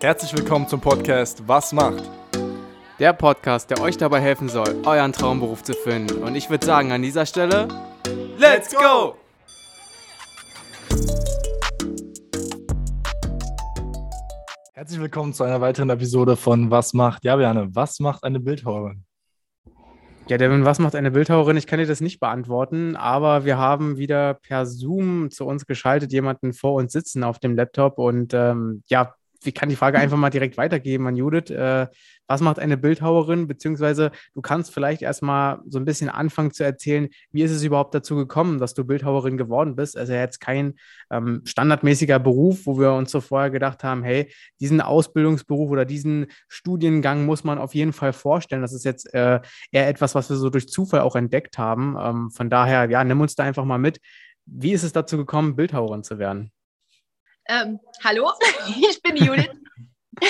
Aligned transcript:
Herzlich 0.00 0.36
willkommen 0.36 0.68
zum 0.68 0.80
Podcast 0.80 1.46
Was 1.46 1.72
macht? 1.72 2.10
Der 2.98 3.12
Podcast, 3.12 3.70
der 3.70 3.80
euch 3.80 3.96
dabei 3.96 4.20
helfen 4.20 4.48
soll, 4.48 4.82
euren 4.84 5.12
Traumberuf 5.12 5.62
zu 5.62 5.72
finden. 5.72 6.22
Und 6.22 6.34
ich 6.34 6.50
würde 6.50 6.66
sagen, 6.66 6.92
an 6.92 7.00
dieser 7.00 7.24
Stelle, 7.24 7.68
Let's 8.36 8.74
go! 8.74 9.16
Herzlich 14.74 15.00
willkommen 15.00 15.32
zu 15.32 15.44
einer 15.44 15.60
weiteren 15.60 15.88
Episode 15.88 16.36
von 16.36 16.70
Was 16.70 16.92
macht? 16.92 17.24
Ja, 17.24 17.36
Björn, 17.36 17.74
was 17.74 18.00
macht 18.00 18.24
eine 18.24 18.40
Bildhauerin? 18.40 19.04
Ja, 20.26 20.38
Devin, 20.38 20.64
was 20.64 20.78
macht 20.78 20.94
eine 20.94 21.10
Bildhauerin? 21.10 21.56
Ich 21.56 21.66
kann 21.66 21.78
dir 21.78 21.86
das 21.86 22.00
nicht 22.00 22.18
beantworten, 22.18 22.96
aber 22.96 23.44
wir 23.44 23.58
haben 23.58 23.96
wieder 23.96 24.34
per 24.34 24.66
Zoom 24.66 25.30
zu 25.30 25.46
uns 25.46 25.66
geschaltet, 25.66 26.12
jemanden 26.12 26.52
vor 26.52 26.74
uns 26.74 26.92
sitzen 26.92 27.22
auf 27.22 27.38
dem 27.38 27.56
Laptop 27.56 27.98
und 27.98 28.34
ähm, 28.34 28.82
ja, 28.86 29.14
ich 29.46 29.54
kann 29.54 29.68
die 29.68 29.76
Frage 29.76 29.98
einfach 29.98 30.16
mal 30.16 30.30
direkt 30.30 30.56
weitergeben 30.56 31.06
an 31.06 31.16
Judith. 31.16 31.50
Äh, 31.50 31.86
was 32.26 32.40
macht 32.40 32.58
eine 32.58 32.76
Bildhauerin? 32.76 33.46
Beziehungsweise 33.46 34.10
du 34.34 34.40
kannst 34.40 34.72
vielleicht 34.72 35.02
erstmal 35.02 35.60
so 35.66 35.78
ein 35.78 35.84
bisschen 35.84 36.08
anfangen 36.08 36.52
zu 36.52 36.64
erzählen, 36.64 37.08
wie 37.32 37.42
ist 37.42 37.50
es 37.50 37.62
überhaupt 37.62 37.94
dazu 37.94 38.16
gekommen, 38.16 38.58
dass 38.58 38.74
du 38.74 38.84
Bildhauerin 38.84 39.36
geworden 39.36 39.76
bist? 39.76 39.96
Also 39.96 40.12
jetzt 40.12 40.40
kein 40.40 40.74
ähm, 41.10 41.42
standardmäßiger 41.44 42.18
Beruf, 42.18 42.66
wo 42.66 42.78
wir 42.78 42.92
uns 42.92 43.10
so 43.10 43.20
vorher 43.20 43.50
gedacht 43.50 43.84
haben, 43.84 44.02
hey, 44.02 44.32
diesen 44.60 44.80
Ausbildungsberuf 44.80 45.70
oder 45.70 45.84
diesen 45.84 46.26
Studiengang 46.48 47.26
muss 47.26 47.44
man 47.44 47.58
auf 47.58 47.74
jeden 47.74 47.92
Fall 47.92 48.12
vorstellen. 48.12 48.62
Das 48.62 48.72
ist 48.72 48.84
jetzt 48.84 49.12
äh, 49.14 49.40
eher 49.70 49.88
etwas, 49.88 50.14
was 50.14 50.30
wir 50.30 50.36
so 50.36 50.50
durch 50.50 50.68
Zufall 50.68 51.00
auch 51.00 51.16
entdeckt 51.16 51.58
haben. 51.58 51.96
Ähm, 52.00 52.30
von 52.30 52.48
daher, 52.48 52.88
ja, 52.88 53.04
nimm 53.04 53.20
uns 53.20 53.34
da 53.34 53.44
einfach 53.44 53.64
mal 53.64 53.78
mit. 53.78 54.00
Wie 54.46 54.72
ist 54.72 54.82
es 54.82 54.92
dazu 54.92 55.16
gekommen, 55.16 55.56
Bildhauerin 55.56 56.04
zu 56.04 56.18
werden? 56.18 56.53
Ähm, 57.46 57.80
hallo, 58.02 58.32
ich 58.90 59.02
bin 59.02 59.16
Judith. 59.16 59.50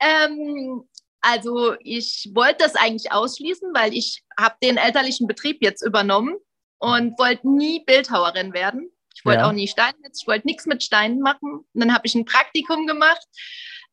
ähm, 0.00 0.84
also 1.20 1.74
ich 1.80 2.30
wollte 2.34 2.64
das 2.64 2.74
eigentlich 2.74 3.12
ausschließen, 3.12 3.72
weil 3.74 3.94
ich 3.94 4.22
habe 4.38 4.56
den 4.62 4.76
elterlichen 4.76 5.26
Betrieb 5.26 5.58
jetzt 5.62 5.82
übernommen 5.82 6.36
und 6.78 7.18
wollte 7.18 7.48
nie 7.48 7.84
Bildhauerin 7.84 8.52
werden. 8.52 8.90
Ich 9.14 9.24
wollte 9.24 9.40
ja. 9.40 9.48
auch 9.48 9.52
nie 9.52 9.68
Steinmetz, 9.68 10.22
ich 10.22 10.26
wollte 10.26 10.46
nichts 10.46 10.66
mit 10.66 10.82
Steinen 10.82 11.20
machen. 11.20 11.52
Und 11.52 11.68
dann 11.74 11.94
habe 11.94 12.06
ich 12.06 12.14
ein 12.14 12.24
Praktikum 12.24 12.86
gemacht 12.86 13.26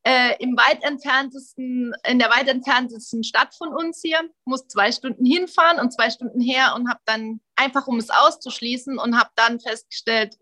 äh, 0.04 0.42
im 0.42 0.56
weit 0.56 0.84
entferntesten, 0.84 1.94
in 2.08 2.20
der 2.20 2.30
weit 2.30 2.48
entferntesten 2.48 3.26
Stadt 3.26 3.54
von 3.56 3.74
uns 3.74 4.00
hier, 4.02 4.22
muss 4.46 4.68
zwei 4.68 4.94
Stunden 4.94 5.26
hinfahren 5.26 5.80
und 5.80 5.92
zwei 5.92 6.10
Stunden 6.10 6.40
her 6.40 6.76
und 6.76 6.90
habe 6.90 7.02
dann 7.06 7.42
einfach, 7.58 7.88
um 7.88 7.98
es 7.98 8.10
auszuschließen 8.10 9.00
und 9.00 9.18
habe 9.18 9.32
dann 9.36 9.60
festgestellt, 9.60 10.38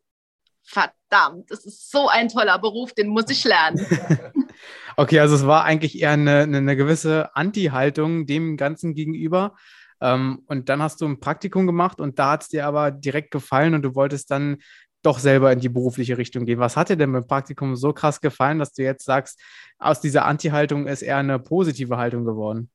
verdammt, 0.65 1.49
das 1.49 1.65
ist 1.65 1.91
so 1.91 2.07
ein 2.07 2.29
toller 2.29 2.59
Beruf, 2.59 2.93
den 2.93 3.09
muss 3.09 3.29
ich 3.29 3.43
lernen. 3.43 3.85
okay, 4.97 5.19
also 5.19 5.35
es 5.35 5.45
war 5.45 5.63
eigentlich 5.63 5.99
eher 5.99 6.11
eine, 6.11 6.41
eine 6.41 6.75
gewisse 6.75 7.35
Anti-Haltung 7.35 8.25
dem 8.25 8.57
Ganzen 8.57 8.93
gegenüber. 8.95 9.55
Ähm, 10.01 10.43
und 10.47 10.67
dann 10.69 10.81
hast 10.81 10.99
du 11.01 11.05
ein 11.05 11.19
Praktikum 11.19 11.65
gemacht 11.65 12.01
und 12.01 12.19
da 12.19 12.31
hat 12.31 12.43
es 12.43 12.49
dir 12.49 12.65
aber 12.65 12.91
direkt 12.91 13.31
gefallen 13.31 13.75
und 13.75 13.81
du 13.83 13.95
wolltest 13.95 14.29
dann 14.29 14.57
doch 15.05 15.19
selber 15.19 15.51
in 15.51 15.59
die 15.59 15.69
berufliche 15.69 16.17
Richtung 16.17 16.45
gehen. 16.45 16.59
Was 16.59 16.77
hat 16.77 16.89
dir 16.89 16.97
denn 16.97 17.11
beim 17.11 17.27
Praktikum 17.27 17.75
so 17.75 17.93
krass 17.93 18.21
gefallen, 18.21 18.59
dass 18.59 18.73
du 18.73 18.83
jetzt 18.83 19.05
sagst, 19.05 19.39
aus 19.77 20.01
dieser 20.01 20.25
Anti-Haltung 20.25 20.87
ist 20.87 21.01
eher 21.01 21.17
eine 21.17 21.39
positive 21.39 21.97
Haltung 21.97 22.25
geworden? 22.25 22.69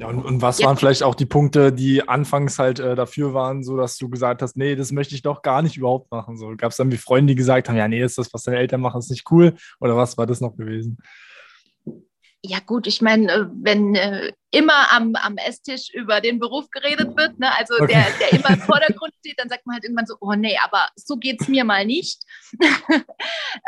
Ja, 0.00 0.08
und, 0.08 0.24
und 0.24 0.40
was 0.40 0.58
ja. 0.58 0.66
waren 0.66 0.76
vielleicht 0.76 1.02
auch 1.02 1.14
die 1.14 1.26
Punkte, 1.26 1.72
die 1.72 2.08
anfangs 2.08 2.58
halt 2.58 2.80
äh, 2.80 2.94
dafür 2.94 3.34
waren, 3.34 3.62
so 3.62 3.76
dass 3.76 3.98
du 3.98 4.08
gesagt 4.08 4.40
hast, 4.40 4.56
nee, 4.56 4.74
das 4.74 4.92
möchte 4.92 5.14
ich 5.14 5.22
doch 5.22 5.42
gar 5.42 5.62
nicht 5.62 5.76
überhaupt 5.76 6.10
machen? 6.10 6.36
So 6.38 6.54
gab 6.56 6.70
es 6.70 6.78
dann 6.78 6.90
wie 6.90 6.96
Freunde, 6.96 7.32
die 7.32 7.36
gesagt 7.36 7.68
haben, 7.68 7.76
ja, 7.76 7.86
nee, 7.86 8.02
ist 8.02 8.16
das, 8.16 8.32
was 8.32 8.42
deine 8.44 8.58
Eltern 8.58 8.80
machen, 8.80 8.98
ist 8.98 9.10
nicht 9.10 9.30
cool? 9.30 9.54
Oder 9.78 9.96
was 9.96 10.16
war 10.16 10.26
das 10.26 10.40
noch 10.40 10.56
gewesen? 10.56 10.98
Ja 12.42 12.58
gut, 12.60 12.86
ich 12.86 13.02
meine, 13.02 13.30
äh, 13.30 13.46
wenn 13.52 13.94
äh, 13.94 14.32
immer 14.50 14.92
am, 14.92 15.14
am 15.14 15.36
Esstisch 15.36 15.90
über 15.92 16.22
den 16.22 16.38
Beruf 16.38 16.70
geredet 16.70 17.14
wird, 17.16 17.38
ne, 17.38 17.54
also 17.58 17.74
okay. 17.74 17.88
der, 17.88 18.06
der 18.18 18.38
immer 18.38 18.50
im 18.54 18.60
Vordergrund 18.66 19.12
steht, 19.18 19.38
dann 19.38 19.50
sagt 19.50 19.66
man 19.66 19.74
halt 19.74 19.84
irgendwann 19.84 20.06
so, 20.06 20.16
oh 20.20 20.32
nee, 20.32 20.56
aber 20.64 20.88
so 20.96 21.16
geht 21.16 21.40
es 21.40 21.48
mir 21.48 21.64
mal 21.64 21.84
nicht. 21.84 22.22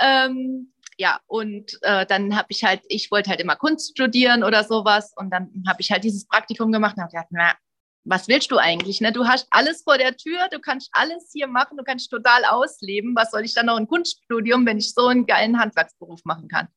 ähm, 0.02 0.72
ja, 0.96 1.20
und 1.26 1.78
äh, 1.82 2.06
dann 2.06 2.34
habe 2.34 2.46
ich 2.50 2.64
halt, 2.64 2.80
ich 2.88 3.10
wollte 3.10 3.28
halt 3.28 3.40
immer 3.40 3.56
Kunst 3.56 3.90
studieren 3.90 4.42
oder 4.42 4.64
sowas 4.64 5.12
und 5.16 5.30
dann 5.30 5.64
habe 5.66 5.80
ich 5.80 5.90
halt 5.90 6.04
dieses 6.04 6.26
Praktikum 6.26 6.72
gemacht 6.72 6.96
und 6.96 7.02
habe 7.02 7.12
gedacht, 7.12 7.28
na, 7.30 7.54
was 8.04 8.28
willst 8.28 8.50
du 8.50 8.58
eigentlich? 8.58 9.00
Ne? 9.00 9.12
Du 9.12 9.26
hast 9.26 9.46
alles 9.50 9.82
vor 9.82 9.98
der 9.98 10.16
Tür, 10.16 10.48
du 10.50 10.58
kannst 10.58 10.90
alles 10.92 11.30
hier 11.32 11.46
machen, 11.46 11.76
du 11.76 11.84
kannst 11.84 12.10
total 12.10 12.44
ausleben. 12.44 13.14
Was 13.14 13.30
soll 13.30 13.44
ich 13.44 13.54
dann 13.54 13.66
noch 13.66 13.76
ein 13.76 13.86
Kunststudium, 13.86 14.66
wenn 14.66 14.78
ich 14.78 14.92
so 14.92 15.06
einen 15.06 15.26
geilen 15.26 15.58
Handwerksberuf 15.58 16.24
machen 16.24 16.48
kann? 16.48 16.68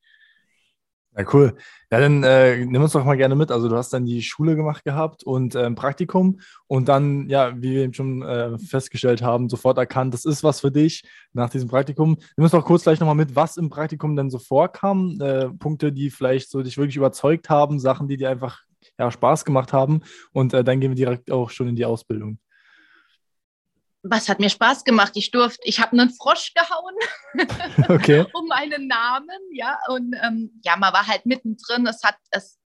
Ja, 1.18 1.24
cool. 1.34 1.56
Ja, 1.92 2.00
dann 2.02 2.24
äh, 2.24 2.66
nimm 2.66 2.82
uns 2.82 2.92
doch 2.92 3.06
mal 3.06 3.16
gerne 3.16 3.36
mit. 3.36 3.50
Also 3.50 3.70
du 3.70 3.78
hast 3.78 3.94
dann 3.94 4.06
die 4.06 4.22
Schule 4.22 4.58
gemacht 4.58 4.84
gehabt 4.84 5.24
und 5.24 5.56
äh, 5.56 5.72
Praktikum 5.72 6.42
und 6.68 6.90
dann, 6.90 7.30
ja, 7.30 7.56
wie 7.56 7.72
wir 7.72 7.84
eben 7.84 7.94
schon 7.94 8.22
äh, 8.22 8.58
festgestellt 8.60 9.22
haben, 9.22 9.48
sofort 9.48 9.78
erkannt, 9.78 10.14
das 10.14 10.26
ist 10.26 10.44
was 10.44 10.60
für 10.60 10.72
dich 10.72 11.04
nach 11.32 11.50
diesem 11.50 11.70
Praktikum. 11.70 12.18
Nimm 12.36 12.44
uns 12.44 12.52
doch 12.52 12.66
kurz 12.66 12.84
gleich 12.84 13.00
nochmal 13.00 13.16
mit, 13.16 13.34
was 13.34 13.56
im 13.56 13.70
Praktikum 13.70 14.18
denn 14.18 14.30
so 14.30 14.40
vorkam. 14.40 15.18
Äh, 15.22 15.50
Punkte, 15.52 15.94
die 15.94 16.10
vielleicht 16.10 16.50
so 16.50 16.62
dich 16.62 16.78
wirklich 16.78 16.98
überzeugt 16.98 17.50
haben, 17.50 17.80
Sachen, 17.80 18.10
die 18.10 18.18
dir 18.18 18.30
einfach 18.30 18.60
ja, 19.00 19.10
Spaß 19.10 19.46
gemacht 19.46 19.72
haben. 19.72 20.02
Und 20.34 20.54
äh, 20.54 20.66
dann 20.66 20.82
gehen 20.82 20.92
wir 20.92 20.96
direkt 20.96 21.32
auch 21.32 21.50
schon 21.50 21.70
in 21.70 21.76
die 21.78 21.86
Ausbildung 21.86 22.40
was 24.08 24.30
hat 24.30 24.40
mir 24.40 24.50
Spaß 24.50 24.84
gemacht? 24.84 25.14
Ich 25.16 25.32
durfte, 25.32 25.62
ich 25.64 25.80
habe 25.80 25.94
einen 25.94 26.12
Frosch 26.12 26.54
gehauen 26.54 26.96
okay. 27.90 28.26
um 28.34 28.48
meinen 28.48 28.88
Namen, 28.88 29.40
ja. 29.52 29.78
Und 29.90 30.16
ähm, 30.24 30.52
ja, 30.64 30.76
man 30.78 30.94
war 30.94 31.08
halt 31.08 31.26
mittendrin. 31.26 31.88
Es 31.88 32.04
hat, 32.04 32.16
es, 32.32 32.58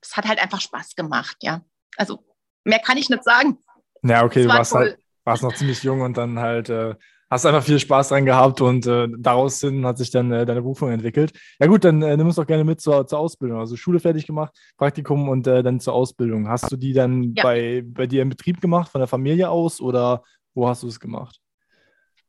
es 0.00 0.16
hat 0.16 0.26
halt 0.26 0.40
einfach 0.40 0.60
Spaß 0.60 0.94
gemacht, 0.94 1.36
ja. 1.42 1.62
Also 1.96 2.24
mehr 2.64 2.78
kann 2.78 2.96
ich 2.96 3.10
nicht 3.10 3.24
sagen. 3.24 3.58
Ja, 4.02 4.24
okay, 4.24 4.44
du 4.44 4.48
warst, 4.48 4.74
halt, 4.74 4.98
warst 5.24 5.42
noch 5.42 5.54
ziemlich 5.54 5.82
jung 5.82 6.00
und 6.02 6.16
dann 6.16 6.38
halt 6.38 6.68
äh, 6.68 6.94
hast 7.30 7.46
einfach 7.46 7.62
viel 7.62 7.78
Spaß 7.78 8.08
dran 8.08 8.24
gehabt 8.24 8.60
und 8.60 8.86
äh, 8.86 9.08
daraus 9.18 9.60
hin 9.60 9.84
hat 9.84 9.98
sich 9.98 10.10
dann 10.10 10.32
äh, 10.32 10.46
deine 10.46 10.62
Berufung 10.62 10.90
entwickelt. 10.90 11.32
Ja 11.58 11.66
gut, 11.66 11.84
dann 11.84 12.00
äh, 12.02 12.16
nimm 12.16 12.26
uns 12.26 12.36
doch 12.36 12.46
gerne 12.46 12.64
mit 12.64 12.80
zur, 12.80 13.06
zur 13.06 13.18
Ausbildung. 13.18 13.58
Also 13.58 13.76
Schule 13.76 14.00
fertig 14.00 14.26
gemacht, 14.26 14.56
Praktikum 14.76 15.28
und 15.28 15.46
äh, 15.46 15.62
dann 15.62 15.80
zur 15.80 15.94
Ausbildung. 15.94 16.48
Hast 16.48 16.70
du 16.70 16.76
die 16.76 16.92
dann 16.92 17.34
ja. 17.34 17.42
bei, 17.42 17.82
bei 17.84 18.06
dir 18.06 18.22
im 18.22 18.30
Betrieb 18.30 18.60
gemacht, 18.60 18.90
von 18.90 19.00
der 19.00 19.08
Familie 19.08 19.50
aus 19.50 19.80
oder 19.80 20.22
wo 20.58 20.68
hast 20.68 20.82
du 20.82 20.88
es 20.88 20.98
gemacht? 20.98 21.40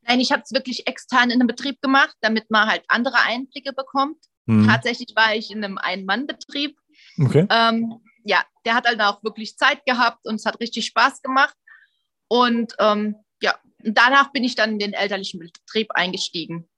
Nein, 0.03 0.19
ich 0.19 0.31
habe 0.31 0.43
es 0.43 0.51
wirklich 0.51 0.87
extern 0.87 1.31
in 1.31 1.39
einem 1.39 1.47
Betrieb 1.47 1.81
gemacht, 1.81 2.15
damit 2.21 2.49
man 2.49 2.69
halt 2.69 2.83
andere 2.87 3.17
Einblicke 3.17 3.73
bekommt. 3.73 4.17
Mhm. 4.45 4.67
Tatsächlich 4.67 5.15
war 5.15 5.35
ich 5.35 5.51
in 5.51 5.63
einem 5.63 5.77
Ein-Mann-Betrieb. 5.77 6.77
Okay. 7.19 7.47
Ähm, 7.49 7.99
ja, 8.23 8.43
der 8.65 8.75
hat 8.75 8.85
halt 8.85 9.01
auch 9.01 9.23
wirklich 9.23 9.57
Zeit 9.57 9.83
gehabt 9.85 10.25
und 10.25 10.35
es 10.35 10.45
hat 10.45 10.59
richtig 10.59 10.85
Spaß 10.85 11.21
gemacht. 11.21 11.55
Und 12.27 12.75
ähm, 12.79 13.15
ja, 13.41 13.55
danach 13.79 14.31
bin 14.31 14.43
ich 14.43 14.55
dann 14.55 14.73
in 14.73 14.79
den 14.79 14.93
elterlichen 14.93 15.39
Betrieb 15.39 15.91
eingestiegen. 15.93 16.69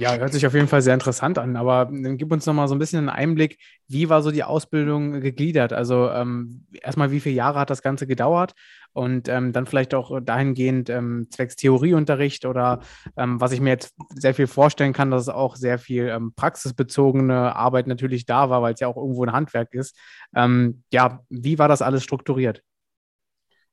Ja, 0.00 0.16
hört 0.16 0.32
sich 0.32 0.46
auf 0.46 0.54
jeden 0.54 0.66
Fall 0.66 0.80
sehr 0.80 0.94
interessant 0.94 1.36
an, 1.36 1.56
aber 1.56 1.84
dann 1.84 2.16
gib 2.16 2.32
uns 2.32 2.46
noch 2.46 2.54
mal 2.54 2.66
so 2.68 2.74
ein 2.74 2.78
bisschen 2.78 3.00
einen 3.00 3.10
Einblick, 3.10 3.58
wie 3.86 4.08
war 4.08 4.22
so 4.22 4.30
die 4.30 4.44
Ausbildung 4.44 5.20
gegliedert? 5.20 5.74
Also 5.74 6.08
ähm, 6.08 6.64
erstmal, 6.80 7.10
wie 7.10 7.20
viele 7.20 7.34
Jahre 7.34 7.58
hat 7.58 7.68
das 7.68 7.82
Ganze 7.82 8.06
gedauert 8.06 8.54
und 8.94 9.28
ähm, 9.28 9.52
dann 9.52 9.66
vielleicht 9.66 9.92
auch 9.92 10.18
dahingehend 10.22 10.88
ähm, 10.88 11.26
zwecks 11.30 11.54
Theorieunterricht 11.56 12.46
oder 12.46 12.80
ähm, 13.18 13.42
was 13.42 13.52
ich 13.52 13.60
mir 13.60 13.68
jetzt 13.68 13.94
sehr 14.14 14.32
viel 14.32 14.46
vorstellen 14.46 14.94
kann, 14.94 15.10
dass 15.10 15.24
es 15.24 15.28
auch 15.28 15.54
sehr 15.54 15.78
viel 15.78 16.08
ähm, 16.08 16.32
praxisbezogene 16.34 17.54
Arbeit 17.54 17.86
natürlich 17.86 18.24
da 18.24 18.48
war, 18.48 18.62
weil 18.62 18.72
es 18.72 18.80
ja 18.80 18.88
auch 18.88 18.96
irgendwo 18.96 19.26
ein 19.26 19.32
Handwerk 19.32 19.74
ist. 19.74 19.98
Ähm, 20.34 20.82
ja, 20.90 21.20
wie 21.28 21.58
war 21.58 21.68
das 21.68 21.82
alles 21.82 22.02
strukturiert? 22.02 22.62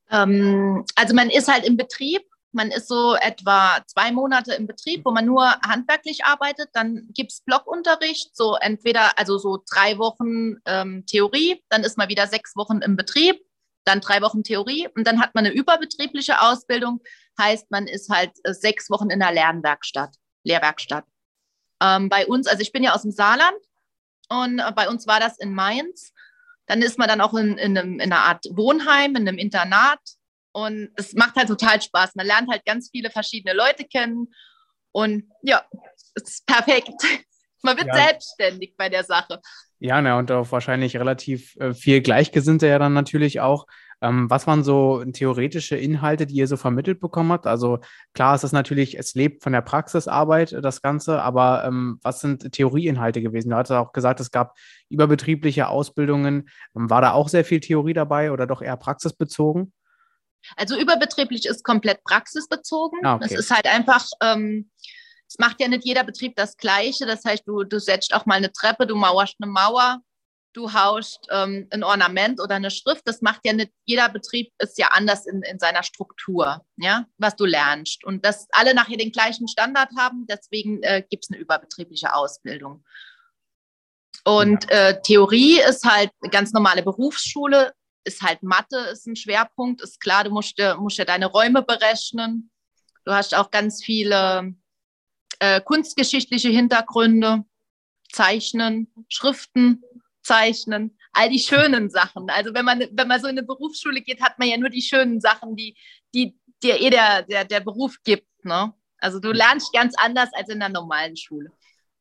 also 0.10 1.16
man 1.16 1.30
ist 1.30 1.52
halt 1.52 1.66
im 1.68 1.76
Betrieb 1.76 2.22
man 2.58 2.72
ist 2.72 2.90
so 2.90 3.16
etwa 3.16 3.80
zwei 3.86 4.12
Monate 4.12 4.54
im 4.56 4.68
Betrieb, 4.68 5.06
wo 5.06 5.12
man 5.12 5.26
nur 5.26 5.46
handwerklich 5.62 6.26
arbeitet. 6.26 6.70
Dann 6.74 7.08
gibt 7.14 7.32
es 7.32 7.42
Blockunterricht, 7.42 8.36
so 8.36 8.56
entweder, 8.56 9.18
also 9.18 9.38
so 9.38 9.64
drei 9.72 9.98
Wochen 10.00 10.58
ähm, 10.66 11.06
Theorie, 11.06 11.64
dann 11.70 11.84
ist 11.84 11.98
man 11.98 12.10
wieder 12.10 12.28
sechs 12.28 12.56
Wochen 12.56 12.80
im 12.80 12.98
Betrieb, 12.98 13.40
dann 13.86 14.02
drei 14.02 14.22
Wochen 14.22 14.44
Theorie 14.44 14.90
und 14.96 15.06
dann 15.08 15.22
hat 15.22 15.36
man 15.36 15.46
eine 15.46 15.54
überbetriebliche 15.54 16.42
Ausbildung. 16.42 17.00
Heißt, 17.40 17.70
man 17.70 17.88
ist 17.88 18.10
halt 18.10 18.32
äh, 18.44 18.54
sechs 18.54 18.90
Wochen 18.90 19.12
in 19.12 19.20
der 19.20 19.32
Lernwerkstatt, 19.32 20.16
Lehrwerkstatt. 20.44 21.06
Ähm, 21.82 22.10
bei 22.10 22.26
uns, 22.26 22.48
also 22.48 22.62
ich 22.62 22.72
bin 22.72 22.84
ja 22.84 22.96
aus 22.96 23.04
dem 23.04 23.12
Saarland 23.12 23.60
und 24.30 24.60
äh, 24.60 24.72
bei 24.76 24.90
uns 24.90 25.06
war 25.06 25.20
das 25.20 25.38
in 25.38 25.54
Mainz. 25.54 26.12
Dann 26.66 26.82
ist 26.82 26.98
man 26.98 27.08
dann 27.08 27.22
auch 27.22 27.36
in, 27.36 27.58
in, 27.58 27.78
einem, 27.78 28.00
in 28.00 28.12
einer 28.12 28.24
Art 28.24 28.46
Wohnheim, 28.50 29.16
in 29.16 29.28
einem 29.28 29.38
Internat 29.38 30.17
und 30.58 30.90
es 30.96 31.14
macht 31.14 31.36
halt 31.36 31.50
total 31.50 31.80
Spaß. 31.80 32.16
Man 32.16 32.26
lernt 32.26 32.50
halt 32.50 32.66
ganz 32.66 32.90
viele 32.90 33.12
verschiedene 33.12 33.56
Leute 33.56 33.86
kennen. 33.86 34.34
Und 34.92 35.26
ja, 35.44 35.62
es 36.16 36.24
ist 36.24 36.48
perfekt. 36.48 36.90
Man 37.62 37.78
wird 37.78 37.88
ja. 37.88 37.96
selbstständig 37.96 38.74
bei 38.76 38.90
der 38.90 39.04
Sache. 39.04 39.40
Ja, 39.78 40.02
na, 40.02 40.18
und 40.18 40.32
auch 40.32 40.52
wahrscheinlich 40.52 40.98
relativ 40.98 41.56
äh, 41.58 41.76
viel 41.76 42.02
Gleichgesinnte 42.02 42.66
ja 42.68 42.80
dann 42.80 42.94
natürlich 42.94 43.40
auch. 43.40 43.68
Ähm, 44.02 44.32
was 44.32 44.48
waren 44.48 44.64
so 44.64 45.04
theoretische 45.06 45.76
Inhalte, 45.76 46.26
die 46.26 46.36
ihr 46.36 46.48
so 46.48 46.58
vermittelt 46.58 47.00
bekommen 47.00 47.32
habt? 47.32 47.46
Also 47.46 47.80
klar 48.14 48.34
ist 48.34 48.44
das 48.44 48.52
natürlich, 48.52 48.98
es 48.98 49.14
lebt 49.14 49.44
von 49.44 49.54
der 49.54 49.62
Praxisarbeit, 49.62 50.54
äh, 50.54 50.62
das 50.62 50.82
Ganze, 50.82 51.22
aber 51.22 51.66
ähm, 51.66 52.00
was 52.02 52.20
sind 52.22 52.52
Theorieinhalte 52.52 53.22
gewesen? 53.22 53.50
Du 53.52 53.56
hattest 53.58 53.74
auch 53.74 53.94
gesagt, 53.94 54.20
es 54.20 54.32
gab 54.32 54.56
überbetriebliche 54.90 55.68
Ausbildungen. 55.68 56.50
Ähm, 56.76 56.90
war 56.90 57.02
da 57.02 57.12
auch 57.12 57.30
sehr 57.30 57.46
viel 57.46 57.60
Theorie 57.60 57.94
dabei 57.94 58.32
oder 58.32 58.48
doch 58.48 58.64
eher 58.64 58.78
praxisbezogen? 58.78 59.72
Also 60.56 60.78
überbetrieblich 60.78 61.46
ist 61.46 61.64
komplett 61.64 62.04
praxisbezogen. 62.04 63.06
Ah, 63.06 63.16
okay. 63.16 63.26
Es 63.26 63.32
ist 63.34 63.52
halt 63.52 63.68
einfach, 63.68 64.06
ähm, 64.22 64.72
es 65.28 65.38
macht 65.40 65.60
ja 65.60 65.68
nicht 65.68 65.86
jeder 65.86 66.04
Betrieb 66.04 66.36
das 66.36 66.58
Gleiche. 66.58 67.06
Das 67.06 67.26
heißt, 67.26 67.48
du, 67.48 67.64
du 67.64 67.80
setzt 67.80 68.14
auch 68.14 68.26
mal 68.26 68.36
eine 68.36 68.52
Treppe, 68.52 68.88
du 68.88 68.96
mauerst 68.96 69.36
eine 69.42 69.52
Mauer, 69.52 70.02
du 70.54 70.74
haust 70.74 71.28
ähm, 71.30 71.68
ein 71.70 71.84
Ornament 71.84 72.42
oder 72.42 72.56
eine 72.56 72.72
Schrift. 72.72 73.02
Das 73.06 73.22
macht 73.22 73.42
ja 73.44 73.54
nicht, 73.54 73.72
jeder 73.86 74.10
Betrieb 74.10 74.52
ist 74.58 74.78
ja 74.78 74.88
anders 74.88 75.26
in, 75.26 75.42
in 75.44 75.60
seiner 75.60 75.84
Struktur, 75.84 76.66
ja, 76.78 77.06
was 77.18 77.36
du 77.36 77.46
lernst. 77.46 78.04
Und 78.04 78.26
dass 78.26 78.48
alle 78.52 78.74
nachher 78.74 78.98
den 78.98 79.12
gleichen 79.12 79.48
Standard 79.48 79.90
haben, 79.98 80.26
deswegen 80.28 80.82
äh, 80.84 81.04
gibt 81.08 81.26
es 81.26 81.32
eine 81.32 81.40
überbetriebliche 81.40 82.14
Ausbildung. 82.14 82.84
Und 84.24 84.66
ja. 84.66 84.90
äh, 84.90 85.02
Theorie 85.02 85.62
ist 85.62 85.86
halt 85.86 86.10
eine 86.22 86.32
ganz 86.32 86.52
normale 86.52 86.84
Berufsschule, 86.84 87.74
ist 88.08 88.22
halt 88.22 88.42
Mathe, 88.42 88.78
ist 88.92 89.06
ein 89.06 89.16
Schwerpunkt, 89.16 89.82
ist 89.82 90.00
klar, 90.00 90.24
du 90.24 90.32
musst, 90.32 90.58
musst 90.78 90.98
ja 90.98 91.06
deine 91.06 91.28
Räume 91.28 91.62
berechnen. 91.62 92.50
Du 93.06 93.14
hast 93.14 93.36
auch 93.36 93.52
ganz 93.52 93.84
viele 93.84 94.56
äh, 95.40 95.62
kunstgeschichtliche 95.62 96.50
Hintergründe, 96.50 97.44
Zeichnen, 98.12 98.92
Schriften 99.10 99.84
zeichnen, 100.24 100.98
all 101.14 101.30
die 101.30 101.40
schönen 101.40 101.90
Sachen. 101.90 102.30
Also 102.30 102.54
wenn 102.54 102.66
man, 102.66 102.84
wenn 102.92 103.08
man 103.08 103.22
so 103.22 103.28
in 103.28 103.38
eine 103.38 103.48
Berufsschule 103.48 104.02
geht, 104.02 104.22
hat 104.22 104.38
man 104.40 104.48
ja 104.50 104.58
nur 104.58 104.70
die 104.70 104.82
schönen 104.82 105.22
Sachen, 105.22 105.56
die, 105.56 105.78
die 106.14 106.38
dir 106.64 106.80
eh 106.82 106.90
der, 106.90 107.24
der, 107.24 107.46
der 107.46 107.60
Beruf 107.62 107.96
gibt. 108.04 108.28
Ne? 108.44 108.74
Also 109.00 109.20
du 109.20 109.32
lernst 109.32 109.72
ganz 109.74 109.94
anders 109.98 110.30
als 110.34 110.50
in 110.50 110.60
der 110.60 110.70
normalen 110.70 111.16
Schule. 111.16 111.52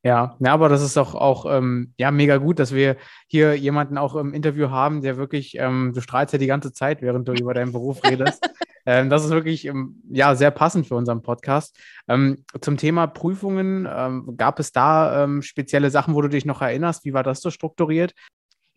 Ja, 0.06 0.37
ja, 0.38 0.55
aber 0.55 0.69
das 0.69 0.82
ist 0.82 0.97
auch, 0.99 1.17
auch 1.17 1.47
ähm, 1.53 1.93
ja, 1.99 2.12
mega 2.12 2.37
gut, 2.37 2.61
dass 2.61 2.73
wir 2.73 2.97
hier 3.26 3.56
jemanden 3.56 3.99
auch 3.99 4.14
im 4.14 4.35
Interview 4.35 4.70
haben, 4.70 5.03
der 5.03 5.17
wirklich, 5.17 5.56
ähm, 5.58 5.91
du 5.93 6.00
strahlst 6.00 6.32
ja 6.32 6.38
die 6.38 6.47
ganze 6.47 6.73
Zeit, 6.73 7.03
während 7.03 7.26
du 7.26 7.32
über 7.32 7.55
deinen 7.55 7.73
Beruf 7.73 8.05
redest. 8.05 8.49
ähm, 8.87 9.11
das 9.11 9.25
ist 9.25 9.32
wirklich 9.32 9.64
ähm, 9.64 10.00
ja, 10.08 10.37
sehr 10.37 10.53
passend 10.53 10.87
für 10.87 10.94
unseren 10.94 11.23
Podcast. 11.23 11.76
Ähm, 12.06 12.44
zum 12.61 12.76
Thema 12.76 13.08
Prüfungen, 13.08 13.88
ähm, 13.93 14.35
gab 14.37 14.61
es 14.61 14.70
da 14.70 15.26
spezielle 15.41 15.91
Sachen, 15.91 16.14
wo 16.14 16.23
du 16.23 16.29
dich 16.29 16.44
noch 16.44 16.62
erinnerst? 16.62 17.05
Wie 17.05 17.12
war 17.12 17.25
das 17.25 17.41
so 17.41 17.50
strukturiert? 17.50 18.14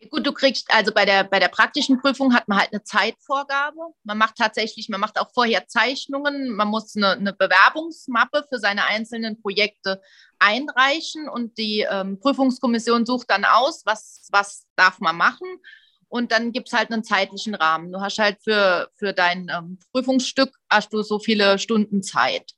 Gut, 0.08 0.26
du 0.26 0.32
kriegst, 0.32 0.72
also 0.72 0.92
bei 0.94 1.04
der, 1.04 1.24
bei 1.24 1.38
der 1.38 1.48
praktischen 1.48 2.00
Prüfung 2.00 2.32
hat 2.32 2.48
man 2.48 2.58
halt 2.58 2.72
eine 2.72 2.82
Zeitvorgabe. 2.82 3.76
Man 4.02 4.16
macht 4.16 4.36
tatsächlich, 4.36 4.88
man 4.88 5.00
macht 5.00 5.20
auch 5.20 5.30
vorher 5.34 5.66
Zeichnungen, 5.68 6.50
man 6.50 6.68
muss 6.68 6.96
eine, 6.96 7.12
eine 7.12 7.34
Bewerbungsmappe 7.34 8.46
für 8.48 8.58
seine 8.58 8.86
einzelnen 8.86 9.42
Projekte 9.42 10.00
einreichen 10.38 11.28
und 11.28 11.58
die 11.58 11.86
ähm, 11.90 12.18
Prüfungskommission 12.18 13.04
sucht 13.04 13.30
dann 13.30 13.44
aus, 13.44 13.82
was, 13.84 14.26
was 14.32 14.66
darf 14.74 15.00
man 15.00 15.16
machen. 15.16 15.46
Und 16.08 16.32
dann 16.32 16.52
gibt 16.52 16.68
es 16.68 16.74
halt 16.76 16.90
einen 16.90 17.04
zeitlichen 17.04 17.54
Rahmen. 17.54 17.92
Du 17.92 18.00
hast 18.00 18.18
halt 18.18 18.38
für, 18.42 18.90
für 18.96 19.12
dein 19.12 19.48
ähm, 19.48 19.78
Prüfungsstück 19.92 20.50
hast 20.68 20.92
du 20.94 21.02
so 21.02 21.18
viele 21.18 21.58
Stunden 21.58 22.02
Zeit. 22.02 22.52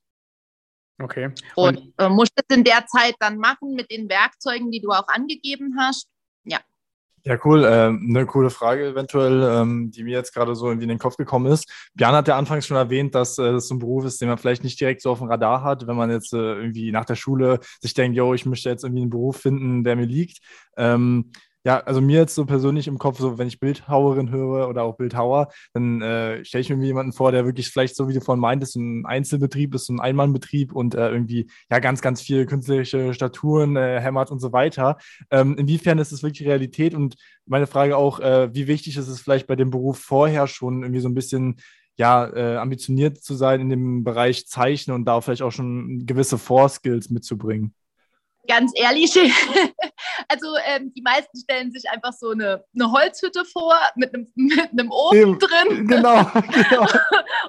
Okay. 0.98 1.32
Und, 1.56 1.78
und 1.78 1.94
äh, 1.98 2.08
musst 2.08 2.32
es 2.36 2.56
in 2.56 2.62
der 2.62 2.86
Zeit 2.86 3.16
dann 3.18 3.36
machen 3.38 3.74
mit 3.74 3.90
den 3.90 4.08
Werkzeugen, 4.08 4.70
die 4.70 4.80
du 4.80 4.90
auch 4.90 5.08
angegeben 5.08 5.76
hast. 5.78 6.08
Ja. 6.44 6.60
Ja, 7.24 7.38
cool. 7.44 7.64
Ähm, 7.64 8.04
eine 8.08 8.26
coole 8.26 8.50
Frage 8.50 8.84
eventuell, 8.84 9.42
ähm, 9.42 9.92
die 9.92 10.02
mir 10.02 10.10
jetzt 10.10 10.34
gerade 10.34 10.56
so 10.56 10.66
irgendwie 10.66 10.84
in 10.84 10.88
den 10.88 10.98
Kopf 10.98 11.16
gekommen 11.16 11.46
ist. 11.52 11.70
Björn 11.94 12.14
hat 12.16 12.26
ja 12.26 12.36
anfangs 12.36 12.66
schon 12.66 12.76
erwähnt, 12.76 13.14
dass 13.14 13.38
äh, 13.38 13.52
das 13.52 13.68
so 13.68 13.76
ein 13.76 13.78
Beruf 13.78 14.04
ist, 14.04 14.20
den 14.20 14.28
man 14.28 14.38
vielleicht 14.38 14.64
nicht 14.64 14.80
direkt 14.80 15.02
so 15.02 15.10
auf 15.12 15.18
dem 15.18 15.28
Radar 15.28 15.62
hat, 15.62 15.86
wenn 15.86 15.94
man 15.94 16.10
jetzt 16.10 16.32
äh, 16.32 16.38
irgendwie 16.38 16.90
nach 16.90 17.04
der 17.04 17.14
Schule 17.14 17.60
sich 17.80 17.94
denkt, 17.94 18.16
yo, 18.16 18.34
ich 18.34 18.44
möchte 18.44 18.68
jetzt 18.70 18.82
irgendwie 18.82 19.02
einen 19.02 19.10
Beruf 19.10 19.36
finden, 19.36 19.84
der 19.84 19.94
mir 19.94 20.06
liegt. 20.06 20.40
Ähm, 20.76 21.30
ja, 21.64 21.78
also 21.78 22.00
mir 22.00 22.18
jetzt 22.20 22.34
so 22.34 22.44
persönlich 22.44 22.88
im 22.88 22.98
Kopf, 22.98 23.18
so 23.18 23.38
wenn 23.38 23.46
ich 23.46 23.60
Bildhauerin 23.60 24.30
höre 24.30 24.68
oder 24.68 24.82
auch 24.82 24.96
Bildhauer, 24.96 25.48
dann 25.72 26.02
äh, 26.02 26.44
stelle 26.44 26.62
ich 26.62 26.70
mir 26.70 26.84
jemanden 26.84 27.12
vor, 27.12 27.30
der 27.30 27.44
wirklich 27.44 27.68
vielleicht 27.68 27.94
so 27.94 28.08
wie 28.08 28.14
du 28.14 28.20
vorhin 28.20 28.40
meintest, 28.40 28.76
ein 28.76 29.06
Einzelbetrieb 29.06 29.74
ist, 29.74 29.86
so 29.86 29.92
ein 29.92 30.00
Einmannbetrieb 30.00 30.72
und 30.72 30.94
äh, 30.94 31.10
irgendwie 31.10 31.48
ja 31.70 31.78
ganz, 31.78 32.02
ganz 32.02 32.20
viele 32.20 32.46
künstlerische 32.46 33.14
Statuen 33.14 33.76
äh, 33.76 34.00
hämmert 34.00 34.32
und 34.32 34.40
so 34.40 34.52
weiter. 34.52 34.98
Ähm, 35.30 35.56
inwiefern 35.56 35.98
ist 35.98 36.10
es 36.10 36.24
wirklich 36.24 36.48
Realität? 36.48 36.94
Und 36.94 37.14
meine 37.46 37.68
Frage 37.68 37.96
auch, 37.96 38.18
äh, 38.18 38.52
wie 38.52 38.66
wichtig 38.66 38.96
ist 38.96 39.08
es 39.08 39.20
vielleicht 39.20 39.46
bei 39.46 39.56
dem 39.56 39.70
Beruf 39.70 39.98
vorher 39.98 40.48
schon 40.48 40.82
irgendwie 40.82 41.00
so 41.00 41.08
ein 41.08 41.14
bisschen 41.14 41.56
ja, 41.96 42.26
äh, 42.26 42.56
ambitioniert 42.56 43.22
zu 43.22 43.34
sein 43.34 43.60
in 43.60 43.68
dem 43.68 44.02
Bereich 44.02 44.48
Zeichnen 44.48 44.96
und 44.96 45.04
da 45.04 45.20
vielleicht 45.20 45.42
auch 45.42 45.52
schon 45.52 46.06
gewisse 46.06 46.38
Vorskills 46.38 47.10
mitzubringen? 47.10 47.74
ganz 48.46 48.72
ehrlich, 48.74 49.14
also 50.28 50.56
ähm, 50.64 50.92
die 50.94 51.02
meisten 51.02 51.38
stellen 51.38 51.72
sich 51.72 51.88
einfach 51.90 52.12
so 52.12 52.30
eine, 52.30 52.64
eine 52.74 52.90
Holzhütte 52.90 53.44
vor 53.44 53.78
mit 53.96 54.14
einem, 54.14 54.30
mit 54.34 54.70
einem 54.70 54.90
Ofen 54.90 55.18
Eben, 55.18 55.38
drin. 55.38 55.86
Genau, 55.86 56.24
genau. 56.68 56.86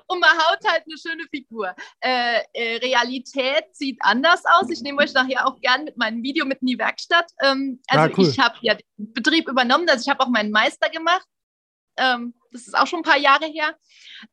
und 0.07 0.19
man 0.19 0.31
haut 0.31 0.59
halt 0.65 0.83
eine 0.85 0.97
schöne 0.97 1.23
Figur. 1.29 1.75
Äh, 2.01 2.41
äh, 2.53 2.77
Realität 2.77 3.65
sieht 3.73 3.97
anders 4.01 4.43
aus. 4.45 4.69
Ich 4.69 4.81
nehme 4.81 5.01
euch 5.01 5.13
nachher 5.13 5.47
auch 5.47 5.59
gern 5.61 5.85
mit 5.85 5.97
meinem 5.97 6.23
Video 6.23 6.45
mit 6.45 6.61
in 6.61 6.67
die 6.67 6.79
Werkstatt. 6.79 7.31
Ähm, 7.41 7.81
also 7.87 8.05
ah, 8.05 8.15
cool. 8.17 8.27
ich 8.27 8.39
habe 8.39 8.55
ja 8.61 8.75
den 8.75 9.13
Betrieb 9.13 9.47
übernommen, 9.47 9.89
also 9.89 10.01
ich 10.01 10.09
habe 10.09 10.23
auch 10.23 10.29
meinen 10.29 10.51
Meister 10.51 10.89
gemacht. 10.89 11.27
Ähm, 11.97 12.33
das 12.51 12.67
ist 12.67 12.77
auch 12.77 12.87
schon 12.87 12.99
ein 12.99 13.03
paar 13.03 13.17
Jahre 13.17 13.45
her. 13.45 13.75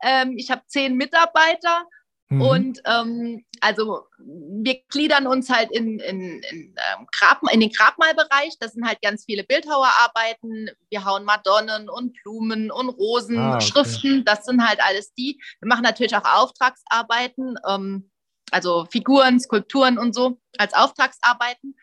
Ähm, 0.03 0.37
ich 0.37 0.51
habe 0.51 0.63
zehn 0.67 0.97
Mitarbeiter 0.97 1.87
Mhm. 2.31 2.43
Und 2.43 2.81
ähm, 2.87 3.45
also 3.61 4.05
wir 4.19 4.81
gliedern 4.89 5.27
uns 5.27 5.51
halt 5.51 5.71
in, 5.73 5.99
in, 5.99 6.41
in, 6.43 6.75
ähm, 6.77 7.07
Grab, 7.13 7.41
in 7.53 7.59
den 7.59 7.71
Grabmalbereich. 7.71 8.57
Das 8.61 8.73
sind 8.73 8.87
halt 8.87 9.03
ganz 9.03 9.25
viele 9.25 9.43
Bildhauerarbeiten. 9.43 10.71
Wir 10.91 11.05
hauen 11.05 11.25
Madonnen 11.25 11.89
und 11.89 12.17
Blumen 12.23 12.71
und 12.71 12.89
Rosen, 12.91 13.37
ah, 13.37 13.57
okay. 13.57 13.67
Schriften. 13.67 14.25
Das 14.25 14.45
sind 14.45 14.65
halt 14.65 14.81
alles 14.81 15.13
die. 15.15 15.41
Wir 15.61 15.69
machen 15.69 15.83
natürlich 15.83 16.15
auch 16.15 16.25
Auftragsarbeiten, 16.25 17.57
ähm, 17.69 18.11
also 18.53 18.87
Figuren, 18.91 19.41
Skulpturen 19.41 19.99
und 19.99 20.15
so 20.15 20.39
als 20.57 20.73
Auftragsarbeiten. 20.73 21.75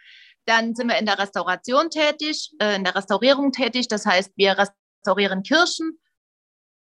Dann 0.45 0.75
sind 0.75 0.88
wir 0.88 0.97
in 0.97 1.05
der 1.05 1.19
Restauration 1.19 1.89
tätig, 1.89 2.51
äh, 2.59 2.77
in 2.77 2.85
der 2.85 2.95
Restaurierung 2.95 3.51
tätig. 3.51 3.89
Das 3.89 4.05
heißt, 4.05 4.31
wir 4.38 4.57
restaurieren 4.57 5.43
Kirchen 5.43 6.00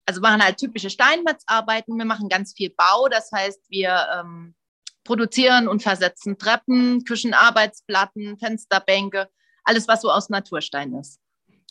also 0.06 0.20
machen 0.20 0.42
halt 0.42 0.56
typische 0.56 0.90
Steinmetzarbeiten. 0.90 1.96
Wir 1.96 2.04
machen 2.04 2.28
ganz 2.28 2.52
viel 2.54 2.70
Bau. 2.70 3.08
Das 3.08 3.30
heißt, 3.32 3.60
wir 3.68 4.06
ähm, 4.18 4.54
produzieren 5.04 5.68
und 5.68 5.82
versetzen 5.82 6.38
Treppen, 6.38 7.04
Küchenarbeitsplatten, 7.04 8.38
Fensterbänke, 8.38 9.28
alles, 9.64 9.88
was 9.88 10.02
so 10.02 10.10
aus 10.10 10.28
Naturstein 10.28 10.94
ist. 10.94 11.20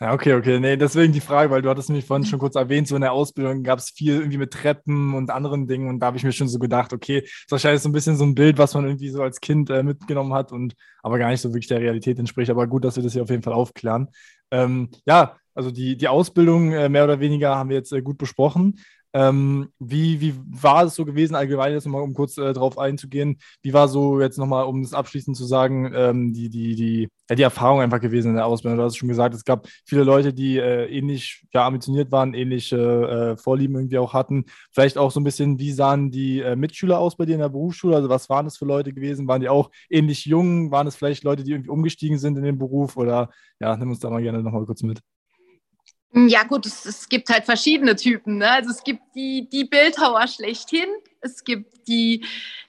Ja, 0.01 0.13
okay, 0.13 0.33
okay. 0.33 0.61
Nee, 0.61 0.77
deswegen 0.77 1.11
die 1.11 1.19
Frage, 1.19 1.51
weil 1.51 1.61
du 1.61 1.69
hattest 1.69 1.89
nämlich 1.89 2.05
vorhin 2.05 2.25
schon 2.25 2.39
kurz 2.39 2.55
erwähnt, 2.55 2.87
so 2.87 2.95
in 2.95 3.01
der 3.01 3.11
Ausbildung 3.11 3.63
gab 3.63 3.79
es 3.79 3.89
viel 3.89 4.13
irgendwie 4.15 4.37
mit 4.37 4.51
Treppen 4.51 5.13
und 5.13 5.29
anderen 5.29 5.67
Dingen 5.67 5.89
und 5.89 5.99
da 5.99 6.05
habe 6.05 6.15
ich 6.15 6.23
mir 6.23 6.31
schon 6.31 6.47
so 6.47 6.57
gedacht, 6.57 6.93
okay, 6.93 7.19
das 7.19 7.29
ist 7.29 7.51
wahrscheinlich 7.51 7.81
so 7.81 7.89
ein 7.89 7.91
bisschen 7.91 8.15
so 8.15 8.23
ein 8.23 8.33
Bild, 8.33 8.57
was 8.57 8.73
man 8.75 8.85
irgendwie 8.85 9.09
so 9.09 9.21
als 9.21 9.41
Kind 9.41 9.69
äh, 9.69 9.83
mitgenommen 9.83 10.33
hat 10.33 10.53
und 10.53 10.73
aber 11.03 11.19
gar 11.19 11.29
nicht 11.29 11.41
so 11.41 11.49
wirklich 11.49 11.67
der 11.67 11.81
Realität 11.81 12.17
entspricht. 12.17 12.49
Aber 12.49 12.65
gut, 12.65 12.85
dass 12.85 12.95
wir 12.95 13.03
das 13.03 13.11
hier 13.11 13.23
auf 13.23 13.29
jeden 13.29 13.43
Fall 13.43 13.51
aufklären. 13.51 14.07
Ähm, 14.51 14.89
ja, 15.05 15.35
also 15.59 15.71
die, 15.71 15.97
die 15.97 16.07
Ausbildung 16.07 16.71
äh, 16.71 16.87
mehr 16.87 17.03
oder 17.03 17.19
weniger 17.19 17.53
haben 17.53 17.67
wir 17.67 17.75
jetzt 17.75 17.91
äh, 17.91 18.01
gut 18.01 18.17
besprochen. 18.17 18.79
Ähm, 19.11 19.73
wie, 19.79 20.21
wie 20.21 20.35
war 20.47 20.85
es 20.85 20.95
so 20.95 21.03
gewesen, 21.03 21.35
allgemein 21.35 21.73
jetzt 21.73 21.85
nochmal, 21.85 22.03
um 22.03 22.13
kurz 22.13 22.37
äh, 22.37 22.53
darauf 22.53 22.77
einzugehen, 22.77 23.39
wie 23.61 23.73
war 23.73 23.89
so 23.89 24.21
jetzt 24.21 24.37
nochmal, 24.37 24.65
um 24.65 24.81
es 24.81 24.93
abschließend 24.93 25.35
zu 25.35 25.45
sagen, 25.45 25.91
ähm, 25.93 26.31
die, 26.31 26.49
die, 26.49 26.75
die, 26.75 27.09
ja, 27.29 27.35
die 27.35 27.41
Erfahrung 27.41 27.81
einfach 27.81 27.99
gewesen 27.99 28.29
in 28.29 28.35
der 28.35 28.45
Ausbildung? 28.45 28.77
Du 28.77 28.85
hast 28.85 28.95
schon 28.95 29.09
gesagt, 29.09 29.35
es 29.35 29.43
gab 29.43 29.67
viele 29.85 30.03
Leute, 30.03 30.31
die 30.31 30.59
äh, 30.59 30.85
ähnlich 30.85 31.43
ja, 31.53 31.65
ambitioniert 31.65 32.09
waren, 32.13 32.33
ähnliche 32.33 32.77
äh, 32.77 33.37
Vorlieben 33.37 33.75
irgendwie 33.75 33.97
auch 33.97 34.13
hatten. 34.13 34.45
Vielleicht 34.71 34.97
auch 34.97 35.11
so 35.11 35.19
ein 35.19 35.25
bisschen, 35.25 35.59
wie 35.59 35.73
sahen 35.73 36.09
die 36.09 36.39
äh, 36.39 36.55
Mitschüler 36.55 36.99
aus 36.99 37.17
bei 37.17 37.25
dir 37.25 37.33
in 37.33 37.41
der 37.41 37.49
Berufsschule? 37.49 37.97
Also 37.97 38.07
was 38.07 38.29
waren 38.29 38.45
das 38.45 38.57
für 38.57 38.65
Leute 38.65 38.93
gewesen? 38.93 39.27
Waren 39.27 39.41
die 39.41 39.49
auch 39.49 39.71
ähnlich 39.89 40.25
jung? 40.25 40.71
Waren 40.71 40.87
es 40.87 40.95
vielleicht 40.95 41.25
Leute, 41.25 41.43
die 41.43 41.51
irgendwie 41.51 41.71
umgestiegen 41.71 42.17
sind 42.17 42.37
in 42.37 42.43
den 42.43 42.59
Beruf? 42.59 42.95
Oder 42.95 43.29
ja, 43.59 43.75
nimm 43.75 43.89
uns 43.89 43.99
da 43.99 44.09
mal 44.09 44.21
gerne 44.21 44.41
nochmal 44.41 44.65
kurz 44.65 44.83
mit. 44.83 45.01
Ja, 46.11 46.43
gut, 46.43 46.65
es, 46.65 46.85
es, 46.85 47.07
gibt 47.07 47.29
halt 47.29 47.45
verschiedene 47.45 47.95
Typen. 47.95 48.37
Ne? 48.37 48.49
Also 48.49 48.71
es 48.71 48.83
gibt 48.83 49.01
die, 49.13 49.47
die 49.49 49.65
Bildhauer 49.65 50.27
schlechthin. 50.27 50.89
Es 51.21 51.43
gibt 51.43 51.87
die, 51.87 52.25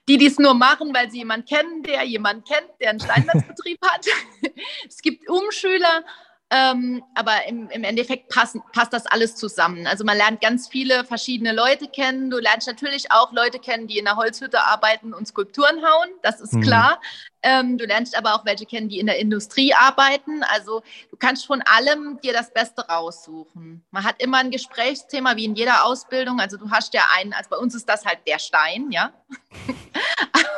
die 0.08 0.18
dies 0.18 0.38
nur 0.38 0.54
machen, 0.54 0.92
weil 0.92 1.10
sie 1.10 1.18
jemanden 1.18 1.46
kennen, 1.46 1.82
der 1.82 2.02
jemanden 2.02 2.44
kennt, 2.44 2.68
der 2.80 2.90
einen 2.90 3.00
Steinmetzbetrieb 3.00 3.78
hat. 3.82 4.06
es 4.88 5.00
gibt 5.00 5.28
Umschüler 5.28 6.04
Ähm, 6.52 7.04
aber 7.14 7.46
im, 7.46 7.70
im 7.70 7.84
Endeffekt 7.84 8.28
passen, 8.28 8.60
passt 8.72 8.92
das 8.92 9.06
alles 9.06 9.36
zusammen. 9.36 9.86
Also 9.86 10.04
man 10.04 10.16
lernt 10.16 10.40
ganz 10.40 10.66
viele 10.66 11.04
verschiedene 11.04 11.52
Leute 11.52 11.86
kennen. 11.86 12.28
Du 12.28 12.38
lernst 12.38 12.66
natürlich 12.66 13.12
auch 13.12 13.32
Leute 13.32 13.60
kennen, 13.60 13.86
die 13.86 13.98
in 13.98 14.04
der 14.04 14.16
Holzhütte 14.16 14.60
arbeiten 14.64 15.14
und 15.14 15.28
Skulpturen 15.28 15.76
hauen. 15.76 16.08
Das 16.22 16.40
ist 16.40 16.54
mhm. 16.54 16.62
klar. 16.62 17.00
Ähm, 17.42 17.78
du 17.78 17.86
lernst 17.86 18.18
aber 18.18 18.34
auch 18.34 18.44
welche 18.44 18.66
kennen, 18.66 18.88
die 18.88 18.98
in 18.98 19.06
der 19.06 19.20
Industrie 19.20 19.72
arbeiten. 19.74 20.42
Also 20.42 20.82
du 21.10 21.16
kannst 21.16 21.46
von 21.46 21.62
allem 21.62 22.20
dir 22.20 22.32
das 22.32 22.52
Beste 22.52 22.82
raussuchen. 22.82 23.84
Man 23.92 24.02
hat 24.02 24.20
immer 24.20 24.38
ein 24.38 24.50
Gesprächsthema, 24.50 25.36
wie 25.36 25.44
in 25.44 25.54
jeder 25.54 25.84
Ausbildung. 25.84 26.40
Also 26.40 26.56
du 26.56 26.68
hast 26.72 26.94
ja 26.94 27.02
einen, 27.16 27.32
also 27.32 27.48
bei 27.48 27.58
uns 27.58 27.76
ist 27.76 27.88
das 27.88 28.04
halt 28.04 28.18
der 28.26 28.40
Stein, 28.40 28.90
ja. 28.90 29.12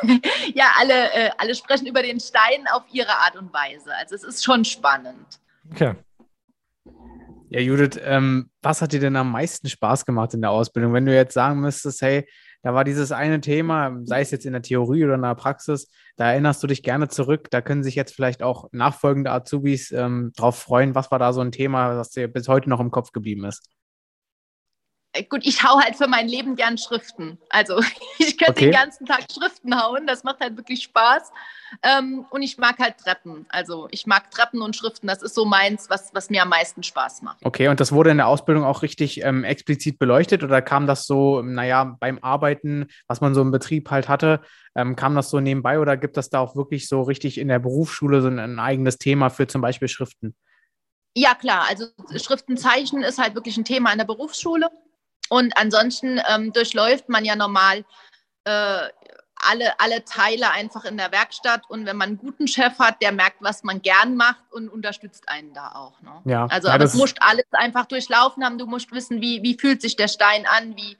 ja, 0.55 0.71
alle, 0.79 1.11
äh, 1.13 1.29
alle 1.37 1.53
sprechen 1.53 1.85
über 1.85 2.01
den 2.01 2.19
Stein 2.19 2.67
auf 2.71 2.81
ihre 2.91 3.15
Art 3.19 3.35
und 3.35 3.53
Weise. 3.53 3.95
Also 3.95 4.15
es 4.15 4.23
ist 4.23 4.43
schon 4.43 4.65
spannend. 4.65 5.39
Okay. 5.71 5.95
Ja, 7.49 7.59
Judith, 7.59 7.99
ähm, 8.03 8.49
was 8.63 8.81
hat 8.81 8.93
dir 8.93 8.99
denn 8.99 9.15
am 9.15 9.31
meisten 9.31 9.69
Spaß 9.69 10.05
gemacht 10.05 10.33
in 10.33 10.41
der 10.41 10.49
Ausbildung? 10.49 10.93
Wenn 10.93 11.05
du 11.05 11.13
jetzt 11.13 11.35
sagen 11.35 11.59
müsstest, 11.59 12.01
hey, 12.01 12.27
da 12.63 12.73
war 12.73 12.83
dieses 12.83 13.11
eine 13.11 13.41
Thema, 13.41 13.99
sei 14.05 14.21
es 14.21 14.31
jetzt 14.31 14.45
in 14.45 14.53
der 14.53 14.61
Theorie 14.61 15.03
oder 15.03 15.15
in 15.15 15.21
der 15.21 15.35
Praxis, 15.35 15.91
da 16.15 16.31
erinnerst 16.31 16.63
du 16.63 16.67
dich 16.67 16.81
gerne 16.81 17.09
zurück. 17.09 17.49
Da 17.51 17.61
können 17.61 17.83
sich 17.83 17.95
jetzt 17.95 18.15
vielleicht 18.15 18.41
auch 18.41 18.69
nachfolgende 18.71 19.31
Azubis 19.31 19.91
ähm, 19.91 20.31
drauf 20.35 20.57
freuen. 20.57 20.95
Was 20.95 21.11
war 21.11 21.19
da 21.19 21.33
so 21.33 21.41
ein 21.41 21.51
Thema, 21.51 21.93
das 21.93 22.09
dir 22.09 22.27
bis 22.27 22.47
heute 22.47 22.69
noch 22.69 22.79
im 22.79 22.89
Kopf 22.89 23.11
geblieben 23.11 23.45
ist? 23.45 23.69
Gut, 25.29 25.41
ich 25.45 25.63
hau 25.63 25.79
halt 25.79 25.95
für 25.95 26.07
mein 26.07 26.27
Leben 26.27 26.55
gern 26.55 26.77
Schriften. 26.77 27.37
Also 27.49 27.79
ich 28.17 28.37
könnte 28.37 28.53
okay. 28.53 28.65
den 28.65 28.71
ganzen 28.71 29.05
Tag 29.05 29.25
Schriften 29.31 29.79
hauen. 29.79 30.07
Das 30.07 30.23
macht 30.23 30.39
halt 30.39 30.57
wirklich 30.57 30.83
Spaß. 30.83 31.31
Ähm, 31.83 32.25
und 32.31 32.41
ich 32.41 32.57
mag 32.57 32.79
halt 32.79 32.97
Treppen. 32.97 33.45
Also 33.49 33.87
ich 33.91 34.07
mag 34.07 34.31
Treppen 34.31 34.61
und 34.61 34.75
Schriften. 34.75 35.05
Das 35.07 35.21
ist 35.21 35.35
so 35.35 35.45
meins, 35.45 35.89
was, 35.91 36.13
was 36.15 36.31
mir 36.31 36.41
am 36.41 36.49
meisten 36.49 36.81
Spaß 36.81 37.21
macht. 37.21 37.37
Okay, 37.43 37.67
und 37.67 37.79
das 37.79 37.91
wurde 37.91 38.09
in 38.09 38.17
der 38.17 38.27
Ausbildung 38.27 38.63
auch 38.63 38.81
richtig 38.81 39.23
ähm, 39.23 39.43
explizit 39.43 39.99
beleuchtet 39.99 40.43
oder 40.43 40.63
kam 40.63 40.87
das 40.87 41.05
so, 41.05 41.43
naja, 41.43 41.95
beim 41.99 42.17
Arbeiten, 42.23 42.87
was 43.07 43.21
man 43.21 43.35
so 43.35 43.41
im 43.41 43.51
Betrieb 43.51 43.91
halt 43.91 44.09
hatte, 44.09 44.41
ähm, 44.75 44.95
kam 44.95 45.15
das 45.15 45.29
so 45.29 45.39
nebenbei 45.39 45.79
oder 45.79 45.95
gibt 45.95 46.17
es 46.17 46.31
da 46.31 46.39
auch 46.39 46.55
wirklich 46.55 46.87
so 46.87 47.03
richtig 47.03 47.37
in 47.37 47.49
der 47.49 47.59
Berufsschule 47.59 48.21
so 48.21 48.27
ein, 48.29 48.39
ein 48.39 48.59
eigenes 48.59 48.97
Thema 48.97 49.29
für 49.29 49.45
zum 49.45 49.61
Beispiel 49.61 49.87
Schriften? 49.87 50.35
Ja, 51.15 51.35
klar. 51.35 51.65
Also 51.69 51.85
Schriftenzeichen 52.17 53.03
ist 53.03 53.19
halt 53.19 53.35
wirklich 53.35 53.57
ein 53.57 53.65
Thema 53.65 53.91
in 53.91 53.99
der 53.99 54.05
Berufsschule. 54.05 54.69
Und 55.29 55.57
ansonsten 55.57 56.21
ähm, 56.29 56.53
durchläuft 56.53 57.09
man 57.09 57.25
ja 57.25 57.35
normal 57.35 57.85
äh, 58.43 58.87
alle, 59.35 59.79
alle 59.79 60.03
Teile 60.05 60.51
einfach 60.51 60.85
in 60.85 60.97
der 60.97 61.11
Werkstatt. 61.11 61.63
Und 61.67 61.85
wenn 61.85 61.97
man 61.97 62.09
einen 62.09 62.17
guten 62.17 62.47
Chef 62.47 62.79
hat, 62.79 63.01
der 63.01 63.11
merkt, 63.11 63.37
was 63.41 63.63
man 63.63 63.81
gern 63.81 64.15
macht 64.15 64.43
und 64.51 64.69
unterstützt 64.69 65.27
einen 65.27 65.53
da 65.53 65.73
auch. 65.73 66.01
Ne? 66.01 66.21
Ja, 66.25 66.45
also 66.47 66.67
ja, 66.67 66.77
du 66.77 66.97
musst 66.97 67.21
alles 67.21 67.45
einfach 67.51 67.85
durchlaufen 67.85 68.43
haben. 68.43 68.57
Du 68.57 68.67
musst 68.67 68.91
wissen, 68.91 69.21
wie, 69.21 69.43
wie 69.43 69.57
fühlt 69.57 69.81
sich 69.81 69.95
der 69.95 70.07
Stein 70.07 70.45
an, 70.45 70.75
wie, 70.75 70.97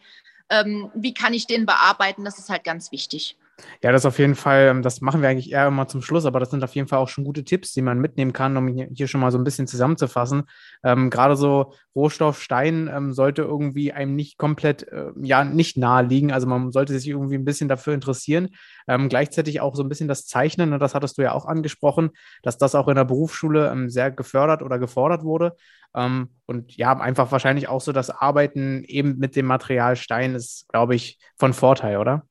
ähm, 0.50 0.92
wie 0.94 1.14
kann 1.14 1.34
ich 1.34 1.48
den 1.48 1.66
bearbeiten. 1.66 2.26
Das 2.26 2.38
ist 2.38 2.50
halt 2.50 2.64
ganz 2.64 2.92
wichtig. 2.92 3.38
Ja, 3.82 3.92
das 3.92 4.06
auf 4.06 4.20
jeden 4.20 4.36
Fall, 4.36 4.68
ähm, 4.68 4.82
das 4.82 5.02
machen 5.02 5.22
wir 5.22 5.30
eigentlich 5.30 5.52
eher 5.52 5.68
immer 5.68 5.88
zum 5.88 6.02
Schluss, 6.02 6.26
aber 6.26 6.40
das 6.40 6.52
sind 6.52 6.64
auf 6.64 6.74
jeden 6.76 6.88
Fall 6.88 7.00
auch 7.00 7.10
schon 7.10 7.24
gute 7.24 7.44
Tipps, 7.44 7.74
die 7.74 7.82
man 7.82 8.00
mitnehmen 8.00 8.34
kann, 8.34 8.56
um 8.58 8.68
hier 8.68 9.08
schon 9.08 9.22
mal 9.22 9.32
so 9.32 9.38
ein 9.38 9.44
bisschen 9.44 9.68
zusammenzufassen. 9.68 10.44
Ähm, 10.84 11.10
Gerade 11.10 11.36
so 11.36 11.74
Rohstoff 11.96 12.42
Stein 12.42 12.90
ähm, 12.94 13.14
sollte 13.14 13.42
irgendwie 13.42 13.92
einem 13.92 14.16
nicht 14.16 14.38
komplett, 14.38 14.88
äh, 14.92 15.12
ja, 15.22 15.44
nicht 15.44 15.78
nahe 15.78 16.04
liegen. 16.04 16.32
Also 16.32 16.48
man 16.48 16.72
sollte 16.72 16.94
sich 16.94 17.08
irgendwie 17.08 17.36
ein 17.36 17.46
bisschen 17.46 17.70
dafür 17.70 17.94
interessieren. 17.94 18.50
Ähm, 18.88 19.10
gleichzeitig 19.10 19.62
auch 19.62 19.76
so 19.76 19.84
ein 19.84 19.90
bisschen 19.90 20.08
das 20.08 20.26
Zeichnen, 20.26 20.70
und 20.70 20.74
ne, 20.76 20.80
das 20.80 20.96
hattest 20.96 21.18
du 21.18 21.22
ja 21.22 21.34
auch 21.34 21.46
angesprochen, 21.46 22.12
dass 22.42 22.58
das 22.58 22.76
auch 22.76 22.88
in 22.88 22.96
der 22.96 23.06
Berufsschule 23.06 23.70
ähm, 23.72 23.90
sehr 23.90 24.12
gefördert 24.12 24.62
oder 24.62 24.80
gefordert 24.80 25.24
wurde. 25.24 25.56
Ähm, 25.96 26.30
und 26.46 26.76
ja, 26.78 26.98
einfach 26.98 27.32
wahrscheinlich 27.32 27.68
auch 27.68 27.82
so 27.82 27.92
das 27.92 28.10
Arbeiten 28.10 28.84
eben 28.86 29.18
mit 29.20 29.36
dem 29.36 29.46
Material 29.46 29.96
Stein 29.96 30.36
ist, 30.36 30.68
glaube 30.70 30.96
ich, 30.96 31.20
von 31.38 31.54
Vorteil, 31.54 31.98
oder? 31.98 32.24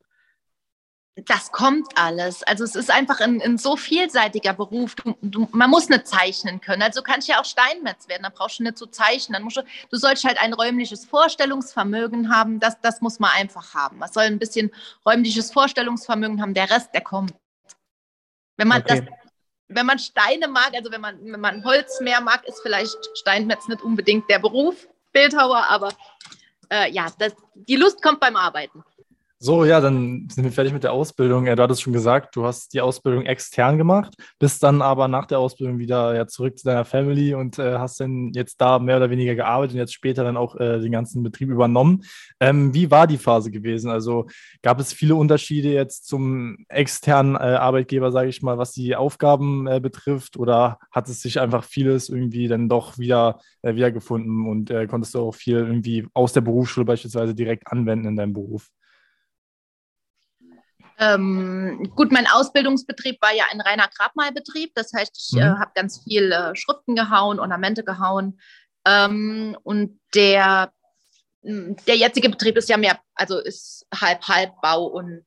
Das 1.14 1.52
kommt 1.52 1.88
alles. 1.96 2.42
Also 2.42 2.64
es 2.64 2.74
ist 2.74 2.90
einfach 2.90 3.20
ein, 3.20 3.42
ein 3.42 3.58
so 3.58 3.76
vielseitiger 3.76 4.54
Beruf. 4.54 4.94
Du, 4.94 5.14
du, 5.20 5.46
man 5.52 5.68
muss 5.68 5.90
nicht 5.90 6.06
zeichnen 6.06 6.60
können. 6.60 6.80
Also 6.80 7.00
du 7.00 7.04
kannst 7.04 7.28
ja 7.28 7.38
auch 7.38 7.44
Steinmetz 7.44 8.08
werden, 8.08 8.22
da 8.22 8.30
brauchst 8.30 8.58
du 8.58 8.62
nicht 8.62 8.78
zu 8.78 8.86
zeichnen. 8.86 9.34
Dann 9.34 9.42
musst 9.42 9.58
du, 9.58 9.62
du 9.90 9.96
sollst 9.98 10.24
halt 10.24 10.40
ein 10.40 10.54
räumliches 10.54 11.04
Vorstellungsvermögen 11.04 12.34
haben. 12.34 12.60
Das, 12.60 12.80
das 12.80 13.02
muss 13.02 13.18
man 13.18 13.30
einfach 13.32 13.74
haben. 13.74 13.98
Man 13.98 14.10
soll 14.10 14.24
ein 14.24 14.38
bisschen 14.38 14.70
räumliches 15.04 15.52
Vorstellungsvermögen 15.52 16.40
haben. 16.40 16.54
Der 16.54 16.70
Rest, 16.70 16.94
der 16.94 17.02
kommt. 17.02 17.34
Wenn 18.56 18.68
man 18.68 18.80
okay. 18.80 19.06
das, 19.06 19.14
wenn 19.68 19.86
man 19.86 19.98
Steine 19.98 20.48
mag, 20.48 20.72
also 20.74 20.90
wenn 20.90 21.00
man, 21.02 21.18
wenn 21.22 21.40
man 21.40 21.64
Holz 21.64 22.00
mehr 22.00 22.22
mag, 22.22 22.46
ist 22.46 22.60
vielleicht 22.62 22.96
Steinmetz 23.18 23.68
nicht 23.68 23.82
unbedingt 23.82 24.30
der 24.30 24.38
Beruf, 24.38 24.88
Bildhauer, 25.12 25.66
aber 25.68 25.92
äh, 26.70 26.90
ja, 26.90 27.06
das, 27.18 27.34
die 27.54 27.76
Lust 27.76 28.00
kommt 28.02 28.20
beim 28.20 28.36
Arbeiten. 28.36 28.82
So, 29.44 29.64
ja, 29.64 29.80
dann 29.80 30.28
sind 30.30 30.44
wir 30.44 30.52
fertig 30.52 30.72
mit 30.72 30.84
der 30.84 30.92
Ausbildung. 30.92 31.46
Ja, 31.46 31.56
du 31.56 31.64
hattest 31.64 31.82
schon 31.82 31.92
gesagt, 31.92 32.36
du 32.36 32.44
hast 32.44 32.72
die 32.74 32.80
Ausbildung 32.80 33.26
extern 33.26 33.76
gemacht, 33.76 34.14
bist 34.38 34.62
dann 34.62 34.80
aber 34.80 35.08
nach 35.08 35.26
der 35.26 35.40
Ausbildung 35.40 35.80
wieder 35.80 36.14
ja, 36.14 36.28
zurück 36.28 36.56
zu 36.56 36.64
deiner 36.64 36.84
Family 36.84 37.34
und 37.34 37.58
äh, 37.58 37.76
hast 37.76 37.98
dann 37.98 38.30
jetzt 38.34 38.60
da 38.60 38.78
mehr 38.78 38.98
oder 38.98 39.10
weniger 39.10 39.34
gearbeitet 39.34 39.74
und 39.74 39.80
jetzt 39.80 39.94
später 39.94 40.22
dann 40.22 40.36
auch 40.36 40.54
äh, 40.60 40.78
den 40.78 40.92
ganzen 40.92 41.24
Betrieb 41.24 41.48
übernommen. 41.48 42.04
Ähm, 42.38 42.72
wie 42.72 42.92
war 42.92 43.08
die 43.08 43.18
Phase 43.18 43.50
gewesen? 43.50 43.90
Also 43.90 44.28
gab 44.62 44.78
es 44.78 44.92
viele 44.92 45.16
Unterschiede 45.16 45.72
jetzt 45.72 46.06
zum 46.06 46.58
externen 46.68 47.34
äh, 47.34 47.38
Arbeitgeber, 47.38 48.12
sage 48.12 48.28
ich 48.28 48.42
mal, 48.42 48.58
was 48.58 48.70
die 48.70 48.94
Aufgaben 48.94 49.66
äh, 49.66 49.80
betrifft? 49.80 50.36
Oder 50.36 50.78
hat 50.92 51.08
es 51.08 51.20
sich 51.20 51.40
einfach 51.40 51.64
vieles 51.64 52.08
irgendwie 52.10 52.46
dann 52.46 52.68
doch 52.68 52.96
wieder 52.96 53.40
äh, 53.62 53.74
wiedergefunden 53.74 54.46
und 54.46 54.70
äh, 54.70 54.86
konntest 54.86 55.16
du 55.16 55.18
auch 55.18 55.34
viel 55.34 55.56
irgendwie 55.56 56.06
aus 56.14 56.32
der 56.32 56.42
Berufsschule 56.42 56.86
beispielsweise 56.86 57.34
direkt 57.34 57.66
anwenden 57.66 58.06
in 58.06 58.14
deinem 58.14 58.34
Beruf? 58.34 58.70
Ähm, 61.02 61.92
gut, 61.96 62.12
mein 62.12 62.28
Ausbildungsbetrieb 62.28 63.20
war 63.20 63.34
ja 63.34 63.46
ein 63.50 63.60
reiner 63.60 63.88
Grabmalbetrieb. 63.88 64.72
Das 64.76 64.92
heißt, 64.92 65.12
ich 65.16 65.36
äh, 65.36 65.44
mhm. 65.44 65.56
äh, 65.56 65.58
habe 65.58 65.72
ganz 65.74 66.04
viel 66.04 66.30
äh, 66.30 66.54
Schriften 66.54 66.94
gehauen, 66.94 67.40
Ornamente 67.40 67.82
gehauen. 67.82 68.40
Ähm, 68.86 69.56
und 69.64 70.00
der, 70.14 70.72
der 71.42 71.96
jetzige 71.96 72.28
Betrieb 72.28 72.56
ist 72.56 72.68
ja 72.68 72.76
mehr, 72.76 73.00
also 73.16 73.38
ist 73.38 73.84
halb, 73.92 74.22
halb 74.28 74.60
Bau 74.60 74.86
und 74.86 75.26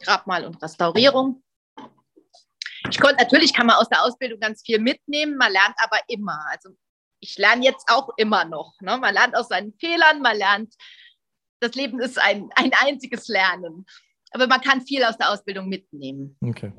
Grabmal 0.00 0.44
und 0.44 0.62
Restaurierung. 0.62 1.42
Ich 2.90 3.00
konnte, 3.00 3.22
natürlich 3.22 3.54
kann 3.54 3.66
man 3.66 3.76
aus 3.76 3.88
der 3.88 4.04
Ausbildung 4.04 4.40
ganz 4.40 4.62
viel 4.62 4.78
mitnehmen, 4.78 5.36
man 5.38 5.52
lernt 5.52 5.74
aber 5.78 5.98
immer. 6.08 6.44
Also 6.50 6.70
ich 7.20 7.38
lerne 7.38 7.64
jetzt 7.64 7.86
auch 7.90 8.10
immer 8.18 8.44
noch. 8.44 8.74
Ne? 8.80 8.98
Man 8.98 9.14
lernt 9.14 9.34
aus 9.34 9.48
seinen 9.48 9.72
Fehlern, 9.78 10.20
man 10.20 10.36
lernt, 10.36 10.74
das 11.60 11.74
Leben 11.74 11.98
ist 11.98 12.20
ein, 12.20 12.50
ein 12.54 12.72
einziges 12.78 13.26
Lernen 13.26 13.86
aber 14.32 14.46
man 14.46 14.60
kann 14.60 14.80
viel 14.82 15.04
aus 15.04 15.16
der 15.16 15.30
Ausbildung 15.30 15.68
mitnehmen. 15.68 16.36
Okay. 16.40 16.72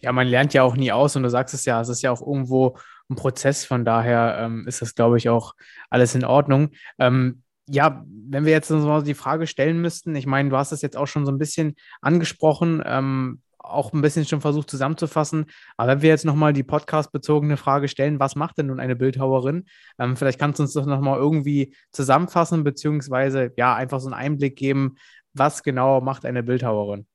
Ja, 0.00 0.12
man 0.12 0.26
lernt 0.26 0.52
ja 0.52 0.62
auch 0.62 0.76
nie 0.76 0.92
aus 0.92 1.16
und 1.16 1.22
du 1.22 1.30
sagst 1.30 1.54
es 1.54 1.64
ja, 1.64 1.80
es 1.80 1.88
ist 1.88 2.02
ja 2.02 2.10
auch 2.10 2.20
irgendwo 2.20 2.76
ein 3.08 3.16
Prozess, 3.16 3.64
von 3.64 3.84
daher 3.84 4.38
ähm, 4.40 4.66
ist 4.66 4.82
das, 4.82 4.94
glaube 4.94 5.18
ich, 5.18 5.28
auch 5.28 5.54
alles 5.90 6.14
in 6.14 6.24
Ordnung. 6.24 6.70
Ähm, 6.98 7.42
ja, 7.66 8.04
wenn 8.06 8.44
wir 8.44 8.52
jetzt 8.52 8.68
so 8.68 9.00
die 9.00 9.14
Frage 9.14 9.46
stellen 9.46 9.80
müssten, 9.80 10.14
ich 10.14 10.26
meine, 10.26 10.50
du 10.50 10.56
hast 10.56 10.72
es 10.72 10.82
jetzt 10.82 10.96
auch 10.96 11.06
schon 11.06 11.24
so 11.24 11.32
ein 11.32 11.38
bisschen 11.38 11.76
angesprochen, 12.02 12.82
ähm, 12.84 13.40
auch 13.58 13.92
ein 13.92 14.02
bisschen 14.02 14.26
schon 14.26 14.42
versucht 14.42 14.70
zusammenzufassen. 14.70 15.46
Aber 15.76 15.92
wenn 15.92 16.02
wir 16.02 16.10
jetzt 16.10 16.26
nochmal 16.26 16.52
die 16.52 16.62
podcast-bezogene 16.62 17.56
Frage 17.56 17.88
stellen, 17.88 18.20
was 18.20 18.36
macht 18.36 18.58
denn 18.58 18.66
nun 18.66 18.80
eine 18.80 18.96
Bildhauerin? 18.96 19.64
Ähm, 19.98 20.16
vielleicht 20.16 20.38
kannst 20.38 20.58
du 20.58 20.64
uns 20.64 20.74
das 20.74 20.86
nochmal 20.86 21.18
irgendwie 21.18 21.74
zusammenfassen, 21.90 22.62
beziehungsweise 22.62 23.52
ja, 23.56 23.74
einfach 23.74 24.00
so 24.00 24.08
einen 24.08 24.14
Einblick 24.14 24.56
geben, 24.56 24.96
was 25.34 25.62
genau 25.62 26.00
macht 26.00 26.24
eine 26.24 26.42
Bildhauerin? 26.42 27.06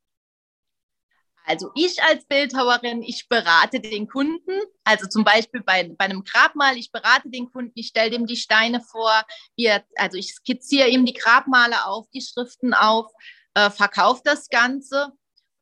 Also 1.45 1.71
ich 1.73 2.01
als 2.03 2.25
Bildhauerin, 2.25 3.01
ich 3.01 3.27
berate 3.27 3.79
den 3.79 4.07
Kunden, 4.07 4.61
also 4.83 5.07
zum 5.07 5.23
Beispiel 5.23 5.63
bei, 5.63 5.89
bei 5.97 6.05
einem 6.05 6.23
Grabmal, 6.23 6.77
ich 6.77 6.91
berate 6.91 7.27
den 7.29 7.51
Kunden, 7.51 7.71
ich 7.73 7.87
stelle 7.87 8.11
dem 8.11 8.27
die 8.27 8.35
Steine 8.35 8.81
vor, 8.81 9.11
wir, 9.55 9.83
also 9.95 10.15
ich 10.15 10.31
skizziere 10.31 10.89
ihm 10.89 11.05
die 11.05 11.13
Grabmale 11.13 11.85
auf, 11.85 12.07
die 12.13 12.21
Schriften 12.21 12.75
auf, 12.75 13.11
äh, 13.55 13.71
verkaufe 13.71 14.21
das 14.23 14.49
Ganze 14.49 15.11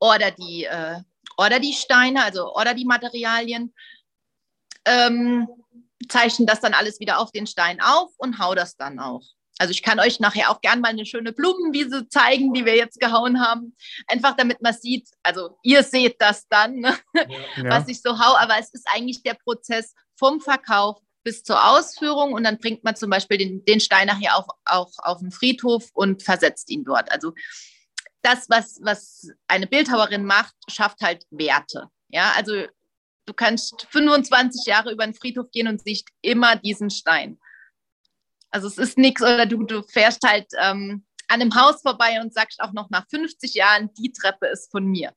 oder 0.01 0.31
die, 0.31 0.65
äh, 0.65 0.99
oder 1.37 1.61
die 1.61 1.71
Steine, 1.71 2.23
also 2.23 2.53
oder 2.53 2.73
die 2.73 2.85
Materialien, 2.85 3.73
ähm, 4.83 5.47
zeichne 6.09 6.47
das 6.47 6.59
dann 6.59 6.73
alles 6.73 6.99
wieder 6.99 7.19
auf 7.19 7.31
den 7.31 7.47
Stein 7.47 7.79
auf 7.81 8.11
und 8.17 8.39
hau 8.39 8.55
das 8.55 8.75
dann 8.75 8.99
auch. 8.99 9.23
Also 9.59 9.71
ich 9.71 9.81
kann 9.81 9.99
euch 9.99 10.19
nachher 10.19 10.51
auch 10.51 10.61
gern 10.61 10.81
mal 10.81 10.89
eine 10.89 11.05
schöne 11.05 11.33
Blumenwiese 11.33 12.07
zeigen, 12.09 12.53
die 12.53 12.65
wir 12.65 12.75
jetzt 12.75 12.99
gehauen 12.99 13.41
haben. 13.41 13.75
Einfach 14.07 14.35
damit 14.35 14.61
man 14.61 14.73
sieht, 14.73 15.09
also 15.23 15.57
ihr 15.63 15.83
seht 15.83 16.21
das 16.21 16.47
dann, 16.47 16.75
ne? 16.75 16.97
ja. 17.13 17.69
was 17.69 17.87
ich 17.87 18.01
so 18.01 18.19
hau, 18.19 18.35
aber 18.37 18.57
es 18.59 18.69
ist 18.73 18.87
eigentlich 18.93 19.23
der 19.23 19.33
Prozess 19.33 19.93
vom 20.15 20.41
Verkauf 20.41 20.99
bis 21.23 21.43
zur 21.43 21.61
Ausführung 21.71 22.33
und 22.33 22.43
dann 22.43 22.57
bringt 22.57 22.83
man 22.83 22.95
zum 22.95 23.09
Beispiel 23.09 23.37
den, 23.37 23.65
den 23.65 23.79
Stein 23.79 24.07
nachher 24.07 24.37
auch, 24.37 24.47
auch 24.63 24.91
auf 24.99 25.19
den 25.19 25.31
Friedhof 25.31 25.89
und 25.93 26.23
versetzt 26.23 26.69
ihn 26.69 26.85
dort. 26.85 27.11
Also 27.11 27.33
das, 28.21 28.49
was, 28.49 28.79
was 28.81 29.29
eine 29.47 29.67
Bildhauerin 29.67 30.25
macht, 30.25 30.55
schafft 30.69 31.01
halt 31.01 31.25
Werte. 31.29 31.89
Ja, 32.09 32.31
also 32.35 32.65
du 33.25 33.33
kannst 33.33 33.87
25 33.89 34.65
Jahre 34.65 34.91
über 34.91 35.05
den 35.05 35.13
Friedhof 35.13 35.51
gehen 35.51 35.67
und 35.67 35.81
siehst 35.83 36.07
immer 36.21 36.55
diesen 36.55 36.89
Stein. 36.89 37.37
Also 38.51 38.67
es 38.67 38.77
ist 38.77 38.97
nichts, 38.97 39.21
oder 39.21 39.45
du, 39.45 39.63
du 39.63 39.83
fährst 39.83 40.25
halt 40.25 40.47
ähm, 40.61 41.03
an 41.27 41.41
einem 41.41 41.55
Haus 41.55 41.81
vorbei 41.81 42.19
und 42.21 42.33
sagst 42.33 42.61
auch 42.61 42.73
noch 42.73 42.89
nach 42.89 43.05
50 43.09 43.53
Jahren, 43.53 43.89
die 43.97 44.11
Treppe 44.11 44.47
ist 44.47 44.71
von 44.71 44.85
mir. 44.85 45.11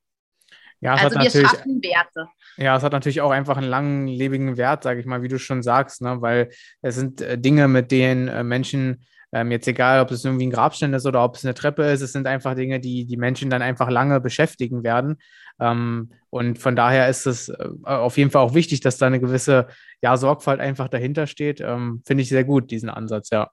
Ja, 0.80 0.94
also 0.94 1.18
wir 1.18 1.30
schaffen 1.30 1.82
Werte. 1.82 2.26
Ja, 2.56 2.76
es 2.76 2.82
hat 2.82 2.92
natürlich 2.92 3.20
auch 3.20 3.30
einfach 3.30 3.58
einen 3.58 3.68
langlebigen 3.68 4.56
Wert, 4.56 4.82
sage 4.82 5.00
ich 5.00 5.06
mal, 5.06 5.22
wie 5.22 5.28
du 5.28 5.38
schon 5.38 5.62
sagst, 5.62 6.00
ne? 6.00 6.22
weil 6.22 6.50
es 6.80 6.94
sind 6.94 7.20
äh, 7.20 7.38
Dinge, 7.38 7.68
mit 7.68 7.90
denen 7.90 8.28
äh, 8.28 8.42
Menschen 8.42 9.04
ähm, 9.32 9.50
jetzt 9.50 9.68
egal, 9.68 10.00
ob 10.00 10.10
es 10.10 10.24
irgendwie 10.24 10.46
ein 10.46 10.50
Grabstein 10.50 10.92
ist 10.94 11.06
oder 11.06 11.22
ob 11.22 11.36
es 11.36 11.44
eine 11.44 11.54
Treppe 11.54 11.84
ist, 11.84 12.00
es 12.00 12.12
sind 12.12 12.26
einfach 12.26 12.54
Dinge, 12.54 12.80
die 12.80 13.06
die 13.06 13.16
Menschen 13.16 13.50
dann 13.50 13.62
einfach 13.62 13.90
lange 13.90 14.20
beschäftigen 14.20 14.82
werden. 14.82 15.16
Ähm, 15.60 16.10
und 16.30 16.58
von 16.58 16.74
daher 16.76 17.08
ist 17.08 17.26
es 17.26 17.48
äh, 17.48 17.68
auf 17.84 18.16
jeden 18.16 18.30
Fall 18.30 18.42
auch 18.42 18.54
wichtig, 18.54 18.80
dass 18.80 18.98
da 18.98 19.06
eine 19.06 19.20
gewisse 19.20 19.68
ja, 20.02 20.16
Sorgfalt 20.16 20.60
einfach 20.60 20.88
dahinter 20.88 21.26
steht. 21.26 21.60
Ähm, 21.60 22.02
Finde 22.04 22.22
ich 22.22 22.28
sehr 22.28 22.44
gut, 22.44 22.70
diesen 22.70 22.90
Ansatz, 22.90 23.30
ja. 23.30 23.50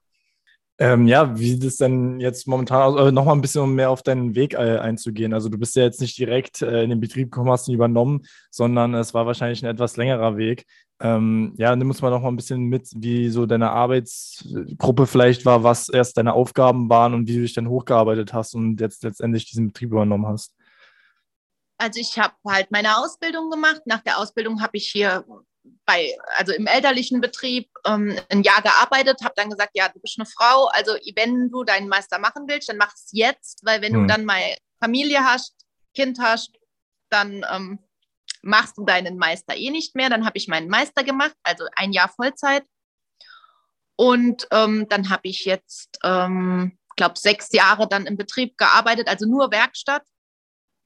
Ähm, 0.80 1.08
ja, 1.08 1.36
wie 1.36 1.50
sieht 1.50 1.64
es 1.64 1.76
denn 1.76 2.20
jetzt 2.20 2.46
momentan 2.46 2.82
aus? 2.82 3.08
Äh, 3.08 3.10
Nochmal 3.10 3.34
ein 3.34 3.40
bisschen, 3.40 3.62
um 3.62 3.74
mehr 3.74 3.90
auf 3.90 4.02
deinen 4.02 4.36
Weg 4.36 4.54
äh, 4.54 4.78
einzugehen. 4.78 5.34
Also 5.34 5.48
du 5.48 5.58
bist 5.58 5.74
ja 5.74 5.82
jetzt 5.82 6.00
nicht 6.00 6.16
direkt 6.16 6.62
äh, 6.62 6.84
in 6.84 6.90
den 6.90 7.00
Betrieb 7.00 7.32
gekommen, 7.32 7.50
hast 7.50 7.66
ihn 7.66 7.74
übernommen, 7.74 8.24
sondern 8.50 8.94
es 8.94 9.12
war 9.12 9.26
wahrscheinlich 9.26 9.62
ein 9.62 9.70
etwas 9.70 9.96
längerer 9.96 10.36
Weg. 10.36 10.66
Ähm, 11.00 11.54
ja, 11.56 11.74
nimm 11.74 11.88
uns 11.88 12.00
mal 12.00 12.10
noch 12.10 12.22
mal 12.22 12.28
ein 12.28 12.36
bisschen 12.36 12.64
mit, 12.66 12.90
wie 12.94 13.28
so 13.28 13.46
deine 13.46 13.70
Arbeitsgruppe 13.70 15.06
vielleicht 15.06 15.44
war, 15.44 15.64
was 15.64 15.88
erst 15.88 16.16
deine 16.16 16.32
Aufgaben 16.34 16.88
waren 16.88 17.12
und 17.12 17.26
wie 17.28 17.34
du 17.34 17.42
dich 17.42 17.54
dann 17.54 17.68
hochgearbeitet 17.68 18.32
hast 18.32 18.54
und 18.54 18.80
jetzt 18.80 19.02
letztendlich 19.02 19.46
diesen 19.46 19.68
Betrieb 19.68 19.90
übernommen 19.90 20.26
hast. 20.26 20.54
Also 21.76 22.00
ich 22.00 22.18
habe 22.18 22.34
halt 22.46 22.70
meine 22.70 22.98
Ausbildung 22.98 23.50
gemacht. 23.50 23.82
Nach 23.84 24.02
der 24.02 24.18
Ausbildung 24.18 24.60
habe 24.60 24.76
ich 24.76 24.88
hier 24.88 25.24
bei, 25.84 26.16
also 26.36 26.52
im 26.52 26.66
elterlichen 26.66 27.20
Betrieb 27.20 27.70
ähm, 27.86 28.18
ein 28.30 28.42
Jahr 28.42 28.62
gearbeitet, 28.62 29.22
habe 29.22 29.34
dann 29.36 29.50
gesagt, 29.50 29.70
ja, 29.74 29.88
du 29.88 30.00
bist 30.00 30.18
eine 30.18 30.26
Frau, 30.26 30.66
also 30.66 30.92
wenn 31.14 31.50
du 31.50 31.64
deinen 31.64 31.88
Meister 31.88 32.18
machen 32.18 32.44
willst, 32.46 32.68
dann 32.68 32.76
mach 32.76 32.94
es 32.94 33.08
jetzt, 33.12 33.64
weil 33.64 33.80
wenn 33.82 33.94
hm. 33.94 34.00
du 34.02 34.06
dann 34.06 34.24
mal 34.24 34.42
Familie 34.80 35.24
hast, 35.24 35.54
Kind 35.94 36.18
hast, 36.20 36.52
dann 37.10 37.44
ähm, 37.50 37.78
machst 38.42 38.78
du 38.78 38.84
deinen 38.84 39.18
Meister 39.18 39.56
eh 39.56 39.70
nicht 39.70 39.94
mehr. 39.94 40.10
Dann 40.10 40.24
habe 40.24 40.38
ich 40.38 40.48
meinen 40.48 40.68
Meister 40.68 41.04
gemacht, 41.04 41.34
also 41.42 41.66
ein 41.74 41.92
Jahr 41.92 42.08
Vollzeit. 42.08 42.64
Und 43.96 44.46
ähm, 44.52 44.88
dann 44.88 45.10
habe 45.10 45.22
ich 45.24 45.44
jetzt, 45.44 45.98
ähm, 46.04 46.78
glaube 46.96 47.18
sechs 47.18 47.52
Jahre 47.52 47.88
dann 47.88 48.06
im 48.06 48.16
Betrieb 48.16 48.56
gearbeitet, 48.56 49.08
also 49.08 49.26
nur 49.26 49.50
Werkstatt, 49.50 50.02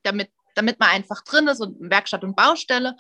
damit, 0.02 0.30
damit 0.54 0.78
man 0.80 0.90
einfach 0.90 1.22
drin 1.22 1.48
ist 1.48 1.60
und 1.60 1.90
Werkstatt 1.90 2.24
und 2.24 2.36
Baustelle. 2.36 2.96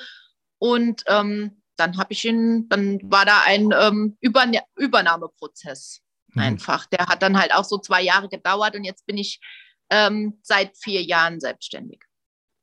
Und 0.58 1.02
ähm, 1.06 1.61
dann 1.76 1.98
habe 1.98 2.12
ich 2.12 2.24
ihn, 2.24 2.68
dann 2.68 3.00
war 3.04 3.24
da 3.24 3.42
ein 3.46 3.70
ähm, 3.78 4.16
Überne 4.20 4.60
Übernahmeprozess 4.76 6.00
mhm. 6.28 6.42
einfach. 6.42 6.86
Der 6.86 7.06
hat 7.06 7.22
dann 7.22 7.38
halt 7.38 7.54
auch 7.54 7.64
so 7.64 7.78
zwei 7.78 8.02
Jahre 8.02 8.28
gedauert 8.28 8.76
und 8.76 8.84
jetzt 8.84 9.06
bin 9.06 9.18
ich 9.18 9.40
ähm, 9.90 10.38
seit 10.42 10.76
vier 10.76 11.02
Jahren 11.02 11.40
selbstständig. 11.40 12.02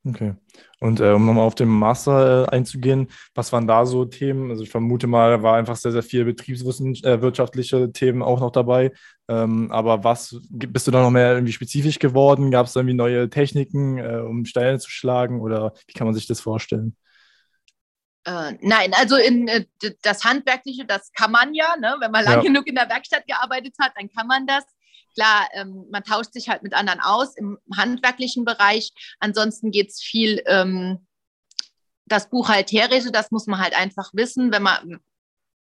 Okay. 0.07 0.33
Und 0.79 1.01
äh, 1.01 1.11
um 1.11 1.25
nochmal 1.25 1.45
auf 1.45 1.55
den 1.55 1.67
Master 1.67 2.45
äh, 2.45 2.49
einzugehen, 2.55 3.09
was 3.35 3.51
waren 3.51 3.67
da 3.67 3.85
so 3.85 4.05
Themen? 4.05 4.49
Also 4.49 4.63
ich 4.63 4.69
vermute 4.69 5.07
mal, 5.07 5.29
da 5.29 5.43
war 5.43 5.57
einfach 5.57 5.75
sehr, 5.75 5.91
sehr 5.91 6.03
viel 6.03 6.23
betriebswirtschaftliche 6.23 7.77
äh, 7.77 7.91
Themen 7.91 8.21
auch 8.21 8.39
noch 8.39 8.51
dabei. 8.51 8.93
Ähm, 9.27 9.69
aber 9.71 10.03
was, 10.05 10.39
bist 10.49 10.87
du 10.87 10.91
da 10.91 11.01
noch 11.01 11.11
mehr 11.11 11.33
irgendwie 11.33 11.51
spezifisch 11.51 11.99
geworden? 11.99 12.49
Gab 12.49 12.67
es 12.67 12.75
irgendwie 12.77 12.95
neue 12.95 13.29
Techniken, 13.29 13.97
äh, 13.97 14.21
um 14.25 14.45
Steine 14.45 14.79
zu 14.79 14.89
schlagen 14.89 15.41
oder 15.41 15.73
wie 15.87 15.93
kann 15.93 16.07
man 16.07 16.13
sich 16.13 16.27
das 16.27 16.39
vorstellen? 16.39 16.95
Äh, 18.29 18.57
nein, 18.62 18.93
also 18.93 19.15
in, 19.15 19.48
äh, 19.48 19.65
das 20.03 20.24
Handwerkliche, 20.24 20.86
das 20.86 21.12
kann 21.13 21.31
man 21.31 21.55
ja, 21.55 21.75
ne? 21.77 21.95
wenn 22.00 22.12
man 22.12 22.24
ja. 22.25 22.33
lang 22.33 22.43
genug 22.43 22.67
in 22.67 22.75
der 22.75 22.88
Werkstatt 22.88 23.25
gearbeitet 23.25 23.74
hat, 23.79 23.93
dann 23.95 24.09
kann 24.09 24.27
man 24.27 24.45
das. 24.45 24.63
Klar, 25.15 25.50
ähm, 25.53 25.88
man 25.89 26.03
tauscht 26.03 26.33
sich 26.33 26.48
halt 26.48 26.62
mit 26.62 26.75
anderen 26.75 27.00
aus 27.00 27.36
im 27.36 27.57
handwerklichen 27.75 28.45
Bereich. 28.45 28.91
Ansonsten 29.19 29.71
geht 29.71 29.89
es 29.89 30.00
viel 30.00 30.43
ähm, 30.45 31.07
das 32.05 32.29
Buchhalterische, 32.29 33.12
das 33.12 33.31
muss 33.31 33.48
man 33.48 33.59
halt 33.59 33.75
einfach 33.75 34.12
wissen, 34.13 34.51
wenn 34.51 34.62
man, 34.62 35.01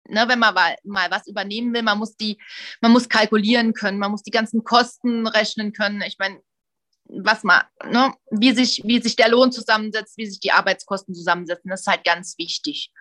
ne, 0.08 0.28
wenn 0.28 0.40
man 0.40 0.54
mal, 0.54 0.76
mal 0.84 1.10
was 1.10 1.26
übernehmen 1.26 1.74
will. 1.74 1.82
Man 1.82 1.98
muss 1.98 2.16
die, 2.16 2.40
man 2.82 2.92
muss 2.92 3.10
kalkulieren 3.10 3.74
können, 3.74 3.98
man 3.98 4.12
muss 4.12 4.22
die 4.22 4.32
ganzen 4.32 4.64
Kosten 4.64 5.26
rechnen 5.26 5.74
können. 5.74 6.02
Ich 6.02 6.18
meine, 6.20 6.40
was 7.12 7.44
man, 7.44 7.62
ne, 7.86 8.14
wie 8.32 8.54
sich, 8.54 8.82
wie 8.86 9.02
sich 9.02 9.16
der 9.16 9.30
Lohn 9.30 9.52
zusammensetzt, 9.52 10.18
wie 10.18 10.26
sich 10.26 10.40
die 10.40 10.52
Arbeitskosten 10.52 11.14
zusammensetzen, 11.14 11.70
das 11.70 11.82
ist 11.82 11.88
halt 11.88 12.04
ganz 12.04 12.38
wichtig. 12.38 12.92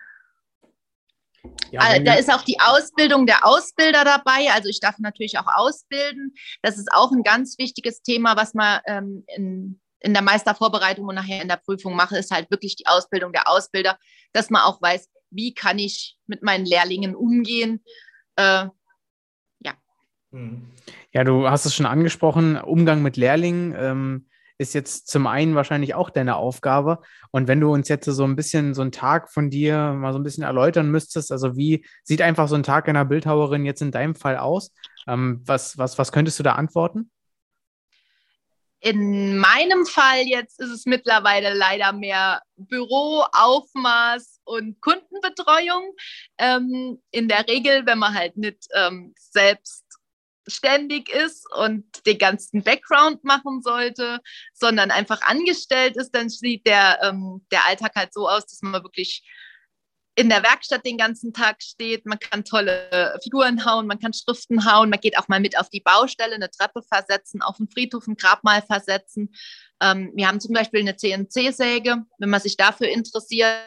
Ja, 1.71 1.81
also, 1.81 2.03
da 2.03 2.13
ist 2.15 2.31
auch 2.31 2.43
die 2.43 2.59
Ausbildung 2.59 3.25
der 3.25 3.45
Ausbilder 3.45 4.03
dabei. 4.03 4.51
Also 4.51 4.69
ich 4.69 4.79
darf 4.79 4.99
natürlich 4.99 5.39
auch 5.39 5.47
ausbilden. 5.47 6.33
Das 6.61 6.77
ist 6.77 6.91
auch 6.91 7.11
ein 7.11 7.23
ganz 7.23 7.57
wichtiges 7.57 8.01
Thema, 8.03 8.35
was 8.35 8.53
man 8.53 8.79
ähm, 8.85 9.23
in, 9.27 9.81
in 10.01 10.13
der 10.13 10.21
Meistervorbereitung 10.21 11.07
und 11.07 11.15
nachher 11.15 11.41
in 11.41 11.47
der 11.47 11.57
Prüfung 11.57 11.95
mache, 11.95 12.17
ist 12.17 12.31
halt 12.31 12.51
wirklich 12.51 12.75
die 12.75 12.87
Ausbildung 12.87 13.31
der 13.31 13.49
Ausbilder, 13.49 13.97
dass 14.33 14.49
man 14.49 14.61
auch 14.61 14.81
weiß, 14.81 15.09
wie 15.31 15.53
kann 15.53 15.79
ich 15.79 16.17
mit 16.27 16.43
meinen 16.43 16.65
Lehrlingen 16.65 17.15
umgehen. 17.15 17.83
Äh. 18.35 18.67
Ja, 21.13 21.23
du 21.23 21.49
hast 21.49 21.65
es 21.65 21.75
schon 21.75 21.85
angesprochen, 21.85 22.57
Umgang 22.57 23.01
mit 23.01 23.17
Lehrlingen. 23.17 23.75
Ähm 23.77 24.25
ist 24.61 24.75
jetzt 24.75 25.07
zum 25.07 25.25
einen 25.25 25.55
wahrscheinlich 25.55 25.95
auch 25.95 26.11
deine 26.11 26.35
Aufgabe. 26.35 27.01
Und 27.31 27.47
wenn 27.47 27.59
du 27.59 27.73
uns 27.73 27.89
jetzt 27.89 28.05
so 28.05 28.23
ein 28.23 28.35
bisschen 28.35 28.75
so 28.75 28.83
einen 28.83 28.91
Tag 28.91 29.31
von 29.31 29.49
dir 29.49 29.93
mal 29.93 30.13
so 30.13 30.19
ein 30.19 30.23
bisschen 30.23 30.43
erläutern 30.43 30.91
müsstest, 30.91 31.31
also 31.31 31.57
wie 31.57 31.83
sieht 32.03 32.21
einfach 32.21 32.47
so 32.47 32.55
ein 32.55 32.63
Tag 32.63 32.87
einer 32.87 33.03
Bildhauerin 33.03 33.65
jetzt 33.65 33.81
in 33.81 33.91
deinem 33.91 34.13
Fall 34.13 34.37
aus? 34.37 34.71
Ähm, 35.07 35.41
was, 35.45 35.77
was, 35.79 35.97
was 35.97 36.11
könntest 36.11 36.37
du 36.37 36.43
da 36.43 36.53
antworten? 36.53 37.09
In 38.83 39.37
meinem 39.37 39.85
Fall 39.85 40.21
jetzt 40.25 40.59
ist 40.59 40.69
es 40.69 40.85
mittlerweile 40.85 41.53
leider 41.53 41.91
mehr 41.91 42.41
Büro, 42.55 43.23
Aufmaß 43.31 44.41
und 44.43 44.79
Kundenbetreuung. 44.81 45.95
Ähm, 46.37 47.01
in 47.11 47.27
der 47.27 47.47
Regel, 47.47 47.85
wenn 47.85 47.99
man 47.99 48.13
halt 48.13 48.37
nicht 48.37 48.67
ähm, 48.75 49.13
selbst 49.17 49.80
ständig 50.51 51.09
ist 51.09 51.45
und 51.55 51.85
den 52.05 52.17
ganzen 52.17 52.63
Background 52.63 53.23
machen 53.23 53.61
sollte, 53.61 54.19
sondern 54.53 54.91
einfach 54.91 55.21
angestellt 55.21 55.97
ist, 55.97 56.11
dann 56.11 56.29
sieht 56.29 56.65
der, 56.67 56.99
ähm, 57.03 57.45
der 57.51 57.65
Alltag 57.67 57.95
halt 57.95 58.13
so 58.13 58.27
aus, 58.29 58.45
dass 58.45 58.61
man 58.61 58.83
wirklich 58.83 59.23
in 60.21 60.29
der 60.29 60.43
Werkstatt 60.43 60.85
den 60.85 60.97
ganzen 60.97 61.33
Tag 61.33 61.63
steht. 61.63 62.05
Man 62.05 62.19
kann 62.19 62.43
tolle 62.43 63.19
Figuren 63.23 63.65
hauen, 63.65 63.87
man 63.87 63.99
kann 63.99 64.13
Schriften 64.13 64.71
hauen, 64.71 64.91
man 64.91 64.99
geht 64.99 65.17
auch 65.17 65.27
mal 65.27 65.39
mit 65.39 65.59
auf 65.59 65.69
die 65.69 65.81
Baustelle, 65.81 66.35
eine 66.35 66.51
Treppe 66.51 66.83
versetzen, 66.83 67.41
auf 67.41 67.57
den 67.57 67.67
Friedhof 67.67 68.05
ein 68.05 68.15
Grabmal 68.15 68.61
versetzen. 68.61 69.33
Ähm, 69.81 70.11
wir 70.13 70.27
haben 70.27 70.39
zum 70.39 70.53
Beispiel 70.53 70.81
eine 70.81 70.95
CNC-Säge. 70.95 72.03
Wenn 72.19 72.29
man 72.29 72.39
sich 72.39 72.55
dafür 72.55 72.87
interessiert, 72.89 73.57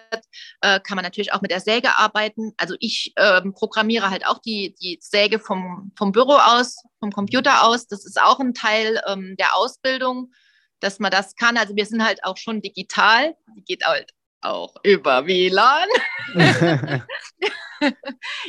äh, 0.60 0.78
kann 0.78 0.94
man 0.94 1.02
natürlich 1.02 1.32
auch 1.32 1.42
mit 1.42 1.50
der 1.50 1.58
Säge 1.58 1.98
arbeiten. 1.98 2.52
Also 2.56 2.76
ich 2.78 3.12
ähm, 3.16 3.52
programmiere 3.52 4.10
halt 4.10 4.24
auch 4.24 4.38
die, 4.38 4.76
die 4.80 4.98
Säge 5.00 5.40
vom, 5.40 5.90
vom 5.98 6.12
Büro 6.12 6.34
aus, 6.34 6.76
vom 7.00 7.10
Computer 7.10 7.64
aus. 7.64 7.88
Das 7.88 8.06
ist 8.06 8.20
auch 8.22 8.38
ein 8.38 8.54
Teil 8.54 9.02
ähm, 9.08 9.34
der 9.40 9.56
Ausbildung, 9.56 10.32
dass 10.78 11.00
man 11.00 11.10
das 11.10 11.34
kann. 11.34 11.56
Also 11.56 11.74
wir 11.74 11.84
sind 11.84 12.04
halt 12.04 12.22
auch 12.22 12.36
schon 12.36 12.62
digital. 12.62 13.34
Die 13.56 13.64
geht 13.64 13.84
halt 13.84 14.12
auch 14.44 14.74
über 14.82 15.26
WLAN. 15.26 15.88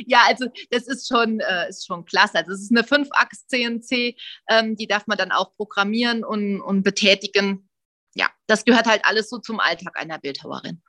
ja, 0.06 0.24
also 0.28 0.48
das 0.70 0.88
ist 0.88 1.08
schon, 1.08 1.40
äh, 1.40 1.70
ist 1.70 1.86
schon 1.86 2.06
klasse. 2.06 2.38
Also 2.38 2.52
es 2.52 2.62
ist 2.62 2.72
eine 2.72 2.84
5-Achs-CNC, 2.84 4.16
ähm, 4.50 4.76
die 4.76 4.88
darf 4.88 5.08
man 5.08 5.18
dann 5.18 5.32
auch 5.32 5.56
programmieren 5.56 6.24
und, 6.24 6.62
und 6.62 6.84
betätigen. 6.84 7.70
Ja, 8.14 8.30
das 8.48 8.66
gehört 8.66 8.86
halt 8.86 9.06
alles 9.06 9.30
so 9.30 9.40
zum 9.40 9.60
Alltag 9.60 9.98
einer 9.98 10.20
Bildhauerin. 10.20 10.82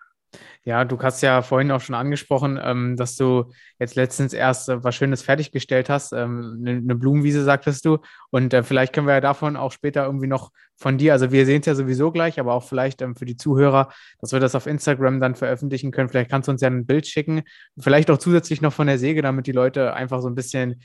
Ja, 0.66 0.84
du 0.84 0.98
hast 1.00 1.22
ja 1.22 1.42
vorhin 1.42 1.70
auch 1.70 1.80
schon 1.80 1.94
angesprochen, 1.94 2.58
ähm, 2.60 2.96
dass 2.96 3.14
du 3.14 3.52
jetzt 3.78 3.94
letztens 3.94 4.32
erst 4.32 4.68
äh, 4.68 4.82
was 4.82 4.96
Schönes 4.96 5.22
fertiggestellt 5.22 5.88
hast, 5.88 6.12
ähm, 6.12 6.56
eine, 6.60 6.78
eine, 6.78 6.96
Blumenwiese, 6.96 7.44
sagtest 7.44 7.84
du. 7.84 7.98
Und 8.30 8.52
äh, 8.52 8.64
vielleicht 8.64 8.92
können 8.92 9.06
wir 9.06 9.14
ja 9.14 9.20
davon 9.20 9.56
auch 9.56 9.70
später 9.70 10.04
irgendwie 10.04 10.26
noch 10.26 10.50
von 10.78 10.98
dir, 10.98 11.14
also 11.14 11.32
wir 11.32 11.46
sehen 11.46 11.60
es 11.60 11.66
ja 11.66 11.74
sowieso 11.74 12.12
gleich, 12.12 12.38
aber 12.38 12.52
auch 12.52 12.64
vielleicht 12.64 13.00
ähm, 13.00 13.16
für 13.16 13.24
die 13.24 13.36
Zuhörer, 13.36 13.88
dass 14.20 14.32
wir 14.32 14.40
das 14.40 14.54
auf 14.54 14.66
Instagram 14.66 15.20
dann 15.20 15.34
veröffentlichen 15.34 15.90
können. 15.90 16.10
Vielleicht 16.10 16.30
kannst 16.30 16.48
du 16.48 16.52
uns 16.52 16.60
ja 16.60 16.68
ein 16.68 16.84
Bild 16.84 17.06
schicken, 17.06 17.42
vielleicht 17.78 18.10
auch 18.10 18.18
zusätzlich 18.18 18.60
noch 18.60 18.74
von 18.74 18.86
der 18.86 18.98
Säge, 18.98 19.22
damit 19.22 19.46
die 19.46 19.52
Leute 19.52 19.94
einfach 19.94 20.20
so 20.20 20.28
ein 20.28 20.34
bisschen 20.34 20.82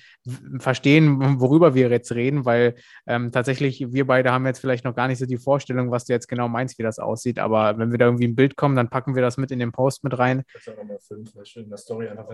verstehen, 0.60 1.42
worüber 1.42 1.76
wir 1.76 1.90
jetzt 1.90 2.14
reden, 2.14 2.46
weil 2.46 2.76
ähm, 3.06 3.32
tatsächlich 3.34 3.86
wir 3.90 4.08
beide 4.08 4.32
haben 4.32 4.46
jetzt 4.46 4.60
vielleicht 4.60 4.86
noch 4.86 4.96
gar 4.96 5.10
nicht 5.10 5.20
so 5.20 5.26
die 5.26 5.38
Vorstellung, 5.38 5.92
was 5.92 6.06
du 6.06 6.14
jetzt 6.14 6.28
genau 6.28 6.48
meinst, 6.48 6.80
wie 6.80 6.84
das 6.84 6.98
aussieht. 6.98 7.38
Aber 7.38 7.78
wenn 7.78 7.92
wir 7.92 7.98
da 7.98 8.06
irgendwie 8.06 8.28
ein 8.28 8.36
Bild 8.36 8.56
kommen, 8.56 8.78
dann 8.78 8.90
packen 8.90 9.16
wir 9.16 9.22
das 9.22 9.38
mit 9.38 9.52
in 9.52 9.60
den 9.60 9.71
Post 9.72 10.04
mit 10.04 10.18
rein. 10.18 10.44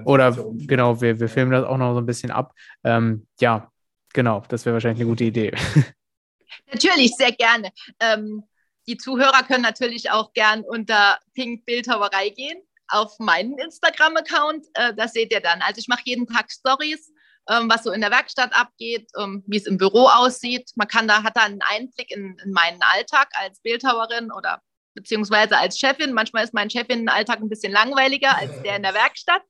Oder 0.05 0.31
genau, 0.53 1.01
wir, 1.01 1.19
wir 1.19 1.29
filmen 1.29 1.51
das 1.51 1.65
auch 1.65 1.77
noch 1.77 1.93
so 1.93 1.99
ein 1.99 2.05
bisschen 2.05 2.31
ab. 2.31 2.53
Ähm, 2.83 3.27
ja, 3.39 3.71
genau, 4.13 4.43
das 4.49 4.65
wäre 4.65 4.73
wahrscheinlich 4.73 5.01
eine 5.01 5.09
gute 5.09 5.23
Idee. 5.23 5.53
Natürlich, 6.71 7.15
sehr 7.15 7.31
gerne. 7.31 7.71
Ähm, 7.99 8.43
die 8.87 8.97
Zuhörer 8.97 9.43
können 9.43 9.63
natürlich 9.63 10.11
auch 10.11 10.31
gern 10.33 10.61
unter 10.61 11.19
Pink 11.33 11.65
Bildhauerei 11.65 12.29
gehen. 12.29 12.61
auf 12.89 13.19
meinen 13.19 13.57
Instagram-Account. 13.57 14.65
Äh, 14.73 14.93
das 14.95 15.11
seht 15.11 15.33
ihr 15.33 15.41
dann. 15.41 15.61
Also 15.61 15.79
ich 15.79 15.89
mache 15.89 16.03
jeden 16.05 16.25
Tag 16.25 16.49
Stories, 16.49 17.11
ähm, 17.49 17.69
was 17.69 17.83
so 17.83 17.91
in 17.91 17.99
der 17.99 18.11
Werkstatt 18.11 18.55
abgeht, 18.55 19.09
ähm, 19.19 19.43
wie 19.45 19.57
es 19.57 19.65
im 19.65 19.77
Büro 19.77 20.07
aussieht. 20.07 20.71
Man 20.75 20.87
kann 20.87 21.05
da, 21.05 21.23
hat 21.23 21.35
da 21.35 21.41
einen 21.41 21.61
Einblick 21.61 22.11
in, 22.11 22.37
in 22.43 22.51
meinen 22.51 22.81
Alltag 22.81 23.27
als 23.33 23.59
Bildhauerin 23.59 24.31
oder 24.31 24.61
beziehungsweise 24.97 25.57
als 25.57 25.79
Chefin. 25.79 26.13
Manchmal 26.13 26.43
ist 26.43 26.53
mein 26.53 26.69
Chefin-Alltag 26.69 27.39
ein 27.39 27.49
bisschen 27.49 27.71
langweiliger 27.71 28.35
als 28.37 28.51
der 28.63 28.75
in 28.77 28.83
der 28.83 28.93
Werkstatt. 28.93 29.41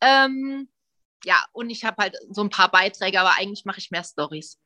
Ähm, 0.00 0.68
ja, 1.24 1.42
und 1.52 1.70
ich 1.70 1.84
habe 1.84 2.02
halt 2.02 2.16
so 2.30 2.42
ein 2.42 2.50
paar 2.50 2.70
Beiträge, 2.70 3.20
aber 3.20 3.38
eigentlich 3.38 3.64
mache 3.64 3.78
ich 3.78 3.90
mehr 3.90 4.04
Stories. 4.04 4.58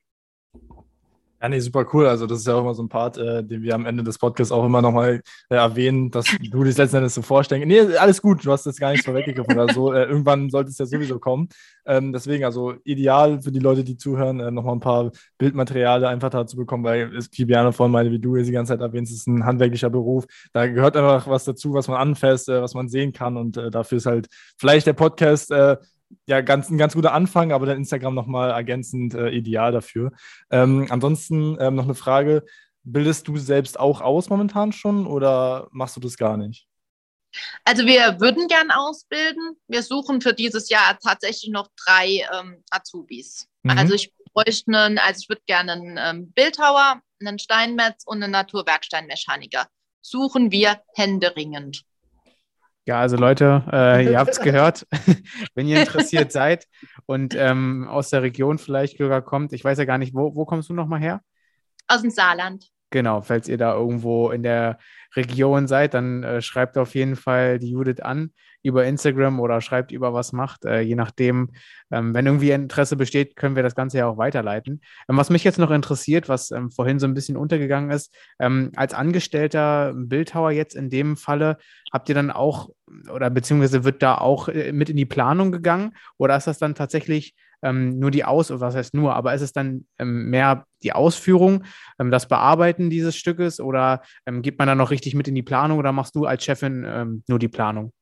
Ja, 1.42 1.48
nee, 1.48 1.58
super 1.60 1.86
cool. 1.94 2.06
Also, 2.06 2.26
das 2.26 2.40
ist 2.40 2.46
ja 2.46 2.54
auch 2.54 2.60
immer 2.60 2.74
so 2.74 2.82
ein 2.82 2.90
Part, 2.90 3.16
äh, 3.16 3.42
den 3.42 3.62
wir 3.62 3.74
am 3.74 3.86
Ende 3.86 4.02
des 4.02 4.18
Podcasts 4.18 4.52
auch 4.52 4.64
immer 4.64 4.82
nochmal 4.82 5.22
äh, 5.48 5.54
erwähnen, 5.54 6.10
dass 6.10 6.26
du 6.26 6.64
dich 6.64 6.76
letzten 6.76 6.98
Endes 6.98 7.14
so 7.14 7.22
vorstellen. 7.22 7.66
Nee, 7.66 7.80
alles 7.96 8.20
gut, 8.20 8.44
du 8.44 8.52
hast 8.52 8.66
jetzt 8.66 8.78
gar 8.78 8.90
nichts 8.90 9.06
vorweggegriffen 9.06 9.58
oder 9.58 9.72
so. 9.72 9.92
Äh, 9.94 10.04
irgendwann 10.04 10.50
sollte 10.50 10.70
es 10.70 10.76
ja 10.76 10.84
sowieso 10.84 11.18
kommen. 11.18 11.48
Ähm, 11.86 12.12
deswegen, 12.12 12.44
also 12.44 12.74
ideal 12.84 13.40
für 13.40 13.52
die 13.52 13.58
Leute, 13.58 13.84
die 13.84 13.96
zuhören, 13.96 14.38
äh, 14.38 14.50
nochmal 14.50 14.74
ein 14.74 14.80
paar 14.80 15.12
Bildmaterialien 15.38 16.10
einfach 16.10 16.28
dazu 16.28 16.58
bekommen, 16.58 16.84
weil 16.84 17.16
es, 17.16 17.30
wie 17.32 17.46
Biane 17.46 17.72
vorhin 17.72 17.92
meinte, 17.92 18.12
wie 18.12 18.18
du 18.18 18.36
es 18.36 18.46
die 18.46 18.52
ganze 18.52 18.74
Zeit 18.74 18.82
erwähnst, 18.82 19.10
ist 19.10 19.26
ein 19.26 19.46
handwerklicher 19.46 19.88
Beruf. 19.88 20.26
Da 20.52 20.66
gehört 20.66 20.94
einfach 20.96 21.26
was 21.26 21.44
dazu, 21.44 21.72
was 21.72 21.88
man 21.88 21.96
anfasst, 21.96 22.50
äh, 22.50 22.60
was 22.60 22.74
man 22.74 22.90
sehen 22.90 23.14
kann. 23.14 23.38
Und 23.38 23.56
äh, 23.56 23.70
dafür 23.70 23.96
ist 23.96 24.06
halt 24.06 24.28
vielleicht 24.58 24.86
der 24.86 24.92
Podcast 24.92 25.50
äh, 25.52 25.78
ja, 26.26 26.40
ganz, 26.40 26.70
ein 26.70 26.78
ganz 26.78 26.94
guter 26.94 27.12
Anfang, 27.12 27.52
aber 27.52 27.66
dann 27.66 27.78
Instagram 27.78 28.14
nochmal 28.14 28.50
ergänzend 28.50 29.14
äh, 29.14 29.30
ideal 29.30 29.72
dafür. 29.72 30.12
Ähm, 30.50 30.86
ansonsten 30.90 31.56
ähm, 31.60 31.74
noch 31.74 31.84
eine 31.84 31.94
Frage: 31.94 32.44
Bildest 32.82 33.28
du 33.28 33.36
selbst 33.36 33.78
auch 33.78 34.00
aus 34.00 34.30
momentan 34.30 34.72
schon 34.72 35.06
oder 35.06 35.68
machst 35.70 35.96
du 35.96 36.00
das 36.00 36.16
gar 36.16 36.36
nicht? 36.36 36.66
Also 37.64 37.86
wir 37.86 38.20
würden 38.20 38.48
gern 38.48 38.70
ausbilden. 38.70 39.56
Wir 39.68 39.82
suchen 39.82 40.20
für 40.20 40.34
dieses 40.34 40.68
Jahr 40.68 40.98
tatsächlich 40.98 41.50
noch 41.50 41.68
drei 41.84 42.26
ähm, 42.32 42.64
Azubis. 42.70 43.46
Mhm. 43.62 43.78
Also 43.78 43.94
ich 43.94 44.12
bräuchte 44.32 44.76
einen, 44.76 44.98
also 44.98 45.20
ich 45.22 45.28
würde 45.28 45.42
gerne 45.46 45.72
einen 45.72 45.98
ähm, 45.98 46.32
Bildhauer, 46.32 47.00
einen 47.20 47.38
Steinmetz 47.38 48.04
und 48.04 48.22
einen 48.22 48.32
Naturwerksteinmechaniker. 48.32 49.66
Suchen 50.02 50.50
wir 50.50 50.80
händeringend. 50.94 51.84
Ja, 52.90 52.98
also 52.98 53.16
Leute, 53.16 53.62
äh, 53.72 54.04
ihr 54.10 54.18
habt 54.18 54.30
es 54.30 54.40
gehört, 54.40 54.84
wenn 55.54 55.68
ihr 55.68 55.78
interessiert 55.78 56.32
seid 56.32 56.66
und 57.06 57.36
ähm, 57.36 57.86
aus 57.86 58.10
der 58.10 58.22
Region 58.22 58.58
vielleicht 58.58 58.98
sogar 58.98 59.22
kommt. 59.22 59.52
Ich 59.52 59.62
weiß 59.62 59.78
ja 59.78 59.84
gar 59.84 59.96
nicht, 59.96 60.12
wo, 60.12 60.34
wo 60.34 60.44
kommst 60.44 60.70
du 60.70 60.74
nochmal 60.74 60.98
her? 60.98 61.20
Aus 61.86 62.02
dem 62.02 62.10
Saarland. 62.10 62.66
Genau, 62.90 63.20
falls 63.20 63.48
ihr 63.48 63.58
da 63.58 63.74
irgendwo 63.74 64.30
in 64.30 64.42
der 64.42 64.78
Region 65.16 65.66
seid, 65.66 65.94
dann 65.94 66.22
äh, 66.22 66.42
schreibt 66.42 66.78
auf 66.78 66.94
jeden 66.94 67.16
Fall 67.16 67.58
die 67.58 67.70
Judith 67.70 68.00
an 68.00 68.32
über 68.62 68.84
Instagram 68.84 69.40
oder 69.40 69.60
schreibt 69.60 69.90
über 69.90 70.12
was 70.12 70.32
macht. 70.32 70.64
Äh, 70.64 70.80
je 70.80 70.94
nachdem, 70.94 71.50
ähm, 71.90 72.14
wenn 72.14 72.26
irgendwie 72.26 72.50
Interesse 72.50 72.96
besteht, 72.96 73.36
können 73.36 73.56
wir 73.56 73.62
das 73.62 73.74
Ganze 73.74 73.98
ja 73.98 74.06
auch 74.06 74.18
weiterleiten. 74.18 74.80
Ähm, 75.08 75.16
was 75.16 75.30
mich 75.30 75.44
jetzt 75.44 75.58
noch 75.58 75.70
interessiert, 75.70 76.28
was 76.28 76.50
ähm, 76.50 76.70
vorhin 76.70 76.98
so 76.98 77.06
ein 77.06 77.14
bisschen 77.14 77.36
untergegangen 77.36 77.90
ist, 77.90 78.14
ähm, 78.38 78.72
als 78.76 78.92
angestellter 78.94 79.92
Bildhauer 79.96 80.50
jetzt 80.50 80.74
in 80.74 80.90
dem 80.90 81.16
Falle, 81.16 81.56
habt 81.92 82.08
ihr 82.08 82.14
dann 82.14 82.30
auch 82.30 82.70
oder 83.12 83.30
beziehungsweise 83.30 83.84
wird 83.84 84.02
da 84.02 84.16
auch 84.16 84.48
äh, 84.48 84.72
mit 84.72 84.90
in 84.90 84.96
die 84.96 85.06
Planung 85.06 85.52
gegangen 85.52 85.92
oder 86.18 86.36
ist 86.36 86.46
das 86.46 86.58
dann 86.58 86.74
tatsächlich 86.74 87.34
ähm, 87.62 87.98
nur 87.98 88.10
die 88.10 88.24
Aus, 88.24 88.50
was 88.50 88.74
heißt 88.74 88.94
nur, 88.94 89.14
aber 89.14 89.34
ist 89.34 89.42
es 89.42 89.52
dann 89.52 89.86
ähm, 89.98 90.30
mehr 90.30 90.66
die 90.82 90.92
Ausführung, 90.92 91.64
ähm, 91.98 92.10
das 92.10 92.28
Bearbeiten 92.28 92.90
dieses 92.90 93.16
Stückes 93.16 93.60
oder 93.60 94.02
ähm, 94.26 94.42
geht 94.42 94.58
man 94.58 94.68
dann 94.68 94.78
noch 94.78 94.90
richtig 94.90 95.14
mit 95.14 95.28
in 95.28 95.34
die 95.34 95.42
Planung 95.42 95.78
oder 95.78 95.92
machst 95.92 96.14
du 96.14 96.26
als 96.26 96.44
Chefin 96.44 96.84
ähm, 96.86 97.24
nur 97.28 97.38
die 97.38 97.48
Planung? 97.48 97.92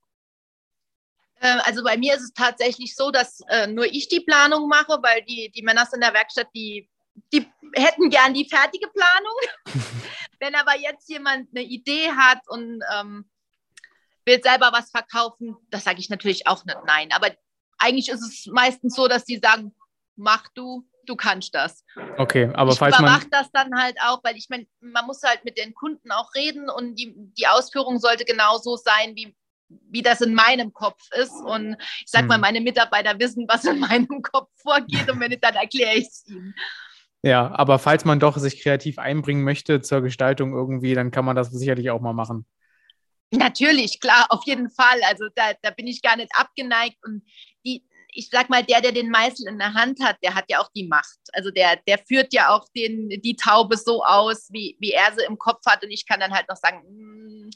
Äh, 1.41 1.59
also 1.65 1.83
bei 1.83 1.97
mir 1.97 2.15
ist 2.15 2.23
es 2.23 2.33
tatsächlich 2.33 2.95
so, 2.95 3.11
dass 3.11 3.41
äh, 3.49 3.67
nur 3.67 3.87
ich 3.87 4.09
die 4.09 4.21
Planung 4.21 4.69
mache, 4.69 4.99
weil 5.03 5.23
die, 5.23 5.51
die 5.55 5.63
Männer 5.63 5.87
in 5.93 6.01
der 6.01 6.15
Werkstatt, 6.15 6.49
die, 6.55 6.89
die 7.33 7.47
hätten 7.75 8.11
gern 8.11 8.35
die 8.35 8.49
fertige 8.49 8.89
Planung. 8.89 9.37
Wenn 10.41 10.55
aber 10.55 10.79
jetzt 10.79 11.09
jemand 11.09 11.49
eine 11.55 11.65
Idee 11.65 12.11
hat 12.13 12.41
und 12.47 12.81
ähm, 12.97 13.29
will 14.25 14.41
selber 14.43 14.71
was 14.73 14.91
verkaufen, 14.91 15.57
das 15.71 15.85
sage 15.85 15.99
ich 15.99 16.11
natürlich 16.11 16.47
auch 16.47 16.65
nicht 16.65 16.79
nein. 16.87 17.09
Aber 17.13 17.31
eigentlich 17.79 18.09
ist 18.09 18.23
es 18.23 18.47
meistens 18.53 18.95
so, 18.95 19.09
dass 19.09 19.25
die 19.25 19.41
sagen, 19.43 19.75
mach 20.17 20.49
du, 20.55 20.87
du 21.07 21.17
kannst 21.17 21.55
das. 21.55 21.85
Okay, 22.17 22.51
aber 22.55 22.73
ich 22.73 22.79
falls 22.79 22.99
man... 22.99 23.25
das 23.31 23.51
dann 23.53 23.75
halt 23.81 23.97
auch, 24.03 24.23
weil 24.23 24.37
ich 24.37 24.49
meine, 24.49 24.67
man 24.81 25.07
muss 25.07 25.23
halt 25.23 25.45
mit 25.45 25.59
den 25.59 25.75
Kunden 25.75 26.11
auch 26.13 26.35
reden 26.35 26.69
und 26.69 26.97
die, 26.97 27.15
die 27.17 27.47
Ausführung 27.47 27.99
sollte 27.99 28.25
genauso 28.25 28.77
sein, 28.77 29.15
wie, 29.15 29.35
wie 29.69 30.03
das 30.03 30.21
in 30.21 30.35
meinem 30.35 30.73
Kopf 30.73 31.03
ist. 31.13 31.33
Und 31.33 31.77
ich 32.01 32.11
sag 32.11 32.23
hm. 32.23 32.29
mal, 32.29 32.39
meine 32.39 32.61
Mitarbeiter 32.61 33.19
wissen, 33.19 33.47
was 33.49 33.65
in 33.65 33.81
meinem 33.81 34.23
Kopf 34.23 34.51
vorgeht 34.57 35.11
und 35.11 35.21
wenn 35.21 35.31
nicht, 35.31 35.45
dann 35.45 35.55
erkläre 35.55 35.95
ich 35.95 36.07
es 36.09 36.27
ihnen. 36.29 36.55
Ja, 37.23 37.51
aber 37.53 37.79
falls 37.79 38.05
man 38.05 38.21
doch 38.21 38.37
sich 38.37 38.63
kreativ 38.63 38.99
einbringen 38.99 39.43
möchte 39.43 39.81
zur 39.81 40.03
Gestaltung 40.03 40.53
irgendwie, 40.53 40.95
dann 40.95 41.11
kann 41.11 41.25
man 41.25 41.35
das 41.35 41.51
sicherlich 41.51 41.91
auch 41.91 42.01
mal 42.01 42.13
machen. 42.13 42.47
Natürlich, 43.31 44.01
klar, 44.01 44.27
auf 44.31 44.45
jeden 44.47 44.71
Fall. 44.71 45.01
Also 45.07 45.27
da, 45.35 45.53
da 45.61 45.71
bin 45.71 45.87
ich 45.87 46.01
gar 46.01 46.17
nicht 46.17 46.31
abgeneigt. 46.35 46.97
Und 47.05 47.23
ich 48.13 48.29
sag 48.31 48.49
mal, 48.49 48.63
der, 48.63 48.81
der 48.81 48.93
den 48.93 49.11
Meißel 49.11 49.49
in 49.49 49.59
der 49.59 49.75
Hand 49.75 50.03
hat, 50.03 50.17
der 50.23 50.35
hat 50.35 50.47
ja 50.49 50.61
auch 50.61 50.71
die 50.75 50.87
Macht. 50.87 51.19
Also 51.33 51.51
der, 51.51 51.77
der 51.87 51.99
führt 51.99 52.33
ja 52.33 52.51
auch 52.51 52.67
den, 52.75 53.09
die 53.09 53.37
Taube 53.37 53.77
so 53.77 54.03
aus, 54.05 54.49
wie, 54.51 54.77
wie 54.81 54.93
er 54.93 55.13
sie 55.17 55.25
im 55.27 55.39
Kopf 55.39 55.65
hat. 55.67 55.85
Und 55.85 55.91
ich 55.91 56.07
kann 56.07 56.21
dann 56.21 56.33
halt 56.33 56.49
noch 56.49 56.57
sagen, 56.57 56.83
hm, 56.87 57.51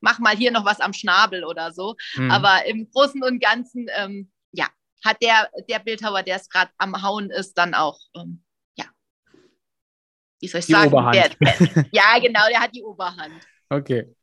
mach 0.00 0.18
mal 0.18 0.36
hier 0.36 0.50
noch 0.50 0.64
was 0.64 0.80
am 0.80 0.92
Schnabel 0.92 1.44
oder 1.44 1.72
so. 1.72 1.96
Mhm. 2.16 2.30
Aber 2.30 2.64
im 2.66 2.90
Großen 2.90 3.22
und 3.22 3.40
Ganzen, 3.40 3.86
ähm, 3.96 4.30
ja, 4.50 4.68
hat 5.04 5.16
der, 5.22 5.48
der 5.68 5.78
Bildhauer, 5.78 6.22
der 6.22 6.36
es 6.36 6.48
gerade 6.48 6.70
am 6.78 7.02
Hauen 7.02 7.30
ist, 7.30 7.54
dann 7.54 7.74
auch, 7.74 7.98
ähm, 8.16 8.44
ja, 8.76 8.86
wie 10.40 10.48
soll 10.48 10.60
ich 10.60 10.66
die 10.66 10.72
sagen? 10.72 10.92
Oberhand. 10.92 11.16
Der, 11.16 11.86
ja, 11.92 12.18
genau, 12.18 12.46
der 12.48 12.60
hat 12.60 12.74
die 12.74 12.82
Oberhand. 12.82 13.34
Okay. 13.68 14.14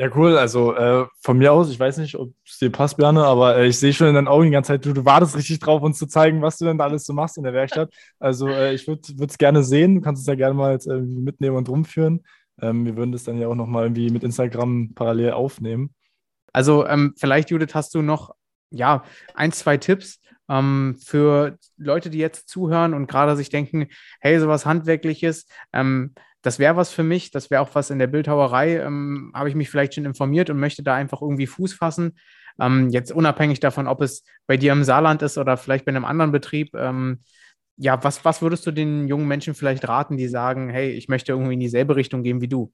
Ja, 0.00 0.08
cool. 0.14 0.38
Also 0.38 0.74
äh, 0.76 1.06
von 1.20 1.38
mir 1.38 1.52
aus, 1.52 1.70
ich 1.70 1.80
weiß 1.80 1.98
nicht, 1.98 2.14
ob 2.14 2.32
es 2.46 2.58
dir 2.58 2.70
passt, 2.70 2.96
Berne, 2.98 3.24
aber 3.24 3.56
äh, 3.56 3.66
ich 3.66 3.78
sehe 3.78 3.92
schon 3.92 4.06
in 4.06 4.14
deinen 4.14 4.28
Augen 4.28 4.44
die 4.44 4.52
ganze 4.52 4.68
Zeit, 4.68 4.84
du, 4.84 4.92
du 4.92 5.04
wartest 5.04 5.36
richtig 5.36 5.58
drauf, 5.58 5.82
uns 5.82 5.98
zu 5.98 6.06
zeigen, 6.06 6.40
was 6.40 6.56
du 6.56 6.66
denn 6.66 6.78
da 6.78 6.84
alles 6.84 7.04
so 7.04 7.12
machst 7.12 7.36
in 7.36 7.42
der 7.42 7.52
Werkstatt. 7.52 7.92
Also 8.20 8.46
äh, 8.46 8.74
ich 8.74 8.86
würde 8.86 9.02
es 9.26 9.38
gerne 9.38 9.64
sehen. 9.64 9.96
Du 9.96 10.00
kannst 10.00 10.22
es 10.22 10.28
ja 10.28 10.36
gerne 10.36 10.54
mal 10.54 10.72
jetzt 10.72 10.86
irgendwie 10.86 11.20
mitnehmen 11.20 11.56
und 11.56 11.68
rumführen. 11.68 12.24
Ähm, 12.60 12.84
wir 12.84 12.96
würden 12.96 13.10
das 13.10 13.24
dann 13.24 13.38
ja 13.38 13.48
auch 13.48 13.56
nochmal 13.56 13.84
irgendwie 13.84 14.10
mit 14.10 14.22
Instagram 14.22 14.94
parallel 14.94 15.32
aufnehmen. 15.32 15.92
Also 16.52 16.86
ähm, 16.86 17.14
vielleicht, 17.16 17.50
Judith, 17.50 17.74
hast 17.74 17.92
du 17.94 18.00
noch 18.00 18.34
ja, 18.70 19.02
ein, 19.34 19.50
zwei 19.50 19.78
Tipps 19.78 20.20
ähm, 20.48 20.96
für 21.04 21.58
Leute, 21.76 22.10
die 22.10 22.18
jetzt 22.18 22.48
zuhören 22.48 22.94
und 22.94 23.08
gerade 23.08 23.36
sich 23.36 23.48
denken, 23.50 23.88
hey, 24.20 24.38
sowas 24.38 24.64
Handwerkliches, 24.64 25.46
ähm, 25.72 26.14
das 26.48 26.58
wäre 26.58 26.76
was 26.76 26.90
für 26.90 27.02
mich, 27.02 27.30
das 27.30 27.50
wäre 27.50 27.60
auch 27.60 27.74
was 27.74 27.90
in 27.90 27.98
der 27.98 28.06
Bildhauerei, 28.06 28.78
ähm, 28.78 29.32
habe 29.34 29.50
ich 29.50 29.54
mich 29.54 29.68
vielleicht 29.68 29.92
schon 29.92 30.06
informiert 30.06 30.48
und 30.48 30.58
möchte 30.58 30.82
da 30.82 30.94
einfach 30.94 31.20
irgendwie 31.20 31.46
Fuß 31.46 31.74
fassen. 31.74 32.18
Ähm, 32.58 32.88
jetzt 32.88 33.12
unabhängig 33.12 33.60
davon, 33.60 33.86
ob 33.86 34.00
es 34.00 34.24
bei 34.46 34.56
dir 34.56 34.72
im 34.72 34.82
Saarland 34.82 35.20
ist 35.20 35.36
oder 35.36 35.58
vielleicht 35.58 35.84
bei 35.84 35.90
einem 35.90 36.06
anderen 36.06 36.32
Betrieb. 36.32 36.74
Ähm, 36.74 37.20
ja, 37.76 38.02
was, 38.02 38.24
was 38.24 38.40
würdest 38.40 38.66
du 38.66 38.70
den 38.70 39.08
jungen 39.08 39.28
Menschen 39.28 39.52
vielleicht 39.52 39.86
raten, 39.88 40.16
die 40.16 40.26
sagen, 40.26 40.70
hey, 40.70 40.90
ich 40.90 41.08
möchte 41.08 41.32
irgendwie 41.32 41.52
in 41.52 41.60
dieselbe 41.60 41.96
Richtung 41.96 42.22
gehen 42.22 42.40
wie 42.40 42.48
du? 42.48 42.72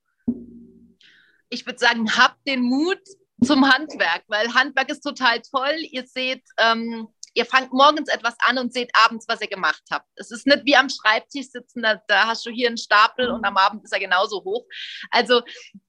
Ich 1.50 1.66
würde 1.66 1.80
sagen, 1.80 2.08
habt 2.16 2.46
den 2.46 2.62
Mut 2.62 3.00
zum 3.42 3.68
Handwerk, 3.68 4.22
weil 4.28 4.54
Handwerk 4.54 4.88
ist 4.88 5.00
total 5.00 5.40
toll. 5.40 5.78
Ihr 5.90 6.06
seht, 6.06 6.44
ähm, 6.58 7.08
ihr 7.34 7.44
fangt 7.44 7.72
morgens 7.72 8.08
etwas 8.08 8.34
an 8.38 8.58
und 8.58 8.72
seht 8.72 8.90
abends, 9.04 9.26
was 9.28 9.40
ihr 9.40 9.48
gemacht 9.48 9.82
habt. 9.90 10.06
Es 10.16 10.30
ist 10.30 10.46
nicht 10.46 10.64
wie 10.64 10.76
am 10.76 10.88
Schreibtisch 10.88 11.50
sitzen, 11.50 11.82
da, 11.82 12.00
da 12.08 12.26
hast 12.28 12.46
du 12.46 12.50
hier 12.50 12.68
einen 12.68 12.78
Stapel 12.78 13.28
und 13.28 13.44
am 13.44 13.56
Abend 13.56 13.84
ist 13.84 13.92
er 13.92 14.00
genauso 14.00 14.42
hoch. 14.44 14.64
Also 15.10 15.42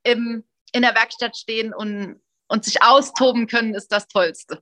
im, 0.04 0.44
in 0.74 0.82
der 0.82 0.96
Werkstatt 0.96 1.38
stehen 1.38 1.74
und, 1.74 2.20
und 2.48 2.66
sich 2.66 2.82
austoben 2.84 3.48
können, 3.48 3.76
ist 3.76 3.92
das 3.92 4.08
Tollste. 4.08 4.60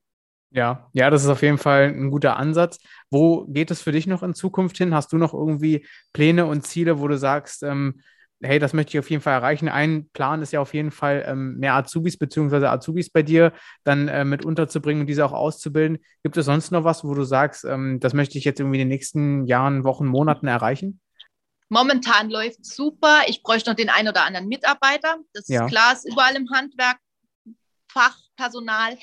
Ja, 0.51 0.87
ja, 0.93 1.09
das 1.09 1.23
ist 1.23 1.29
auf 1.29 1.41
jeden 1.41 1.57
Fall 1.57 1.85
ein 1.85 2.11
guter 2.11 2.37
Ansatz. 2.37 2.77
Wo 3.09 3.45
geht 3.47 3.71
es 3.71 3.81
für 3.81 3.91
dich 3.91 4.05
noch 4.05 4.21
in 4.21 4.35
Zukunft 4.35 4.77
hin? 4.77 4.93
Hast 4.93 5.11
du 5.11 5.17
noch 5.17 5.33
irgendwie 5.33 5.87
Pläne 6.13 6.45
und 6.45 6.67
Ziele, 6.67 6.99
wo 6.99 7.07
du 7.07 7.17
sagst, 7.17 7.63
ähm, 7.63 8.01
hey, 8.43 8.59
das 8.59 8.73
möchte 8.73 8.91
ich 8.91 8.99
auf 8.99 9.09
jeden 9.09 9.21
Fall 9.21 9.33
erreichen. 9.33 9.69
Ein 9.69 10.09
Plan 10.09 10.41
ist 10.41 10.53
ja 10.53 10.59
auf 10.59 10.73
jeden 10.73 10.91
Fall, 10.91 11.23
ähm, 11.27 11.57
mehr 11.57 11.75
Azubis 11.75 12.17
bzw. 12.17 12.65
Azubis 12.65 13.09
bei 13.09 13.23
dir 13.23 13.53
dann 13.83 14.07
äh, 14.07 14.25
mit 14.25 14.45
unterzubringen 14.45 15.01
und 15.01 15.07
diese 15.07 15.25
auch 15.25 15.33
auszubilden. 15.33 15.99
Gibt 16.23 16.37
es 16.37 16.45
sonst 16.45 16.71
noch 16.71 16.83
was, 16.83 17.03
wo 17.03 17.13
du 17.13 17.23
sagst, 17.23 17.65
ähm, 17.65 17.99
das 17.99 18.13
möchte 18.13 18.37
ich 18.37 18.45
jetzt 18.45 18.59
irgendwie 18.59 18.77
in 18.77 18.87
den 18.87 18.95
nächsten 18.95 19.45
Jahren, 19.45 19.83
Wochen, 19.83 20.05
Monaten 20.05 20.47
erreichen? 20.47 20.99
Momentan 21.69 22.29
läuft 22.29 22.59
es 22.61 22.75
super. 22.75 23.21
Ich 23.27 23.41
bräuchte 23.41 23.71
noch 23.71 23.75
den 23.75 23.89
einen 23.89 24.09
oder 24.09 24.25
anderen 24.25 24.47
Mitarbeiter. 24.47 25.17
Das 25.33 25.47
ja. 25.47 25.65
ist 25.65 25.71
klar, 25.71 25.93
ist 25.93 26.07
überall 26.07 26.35
im 26.35 26.49
Handwerk 26.51 26.97
Fachpersonal. 27.93 28.97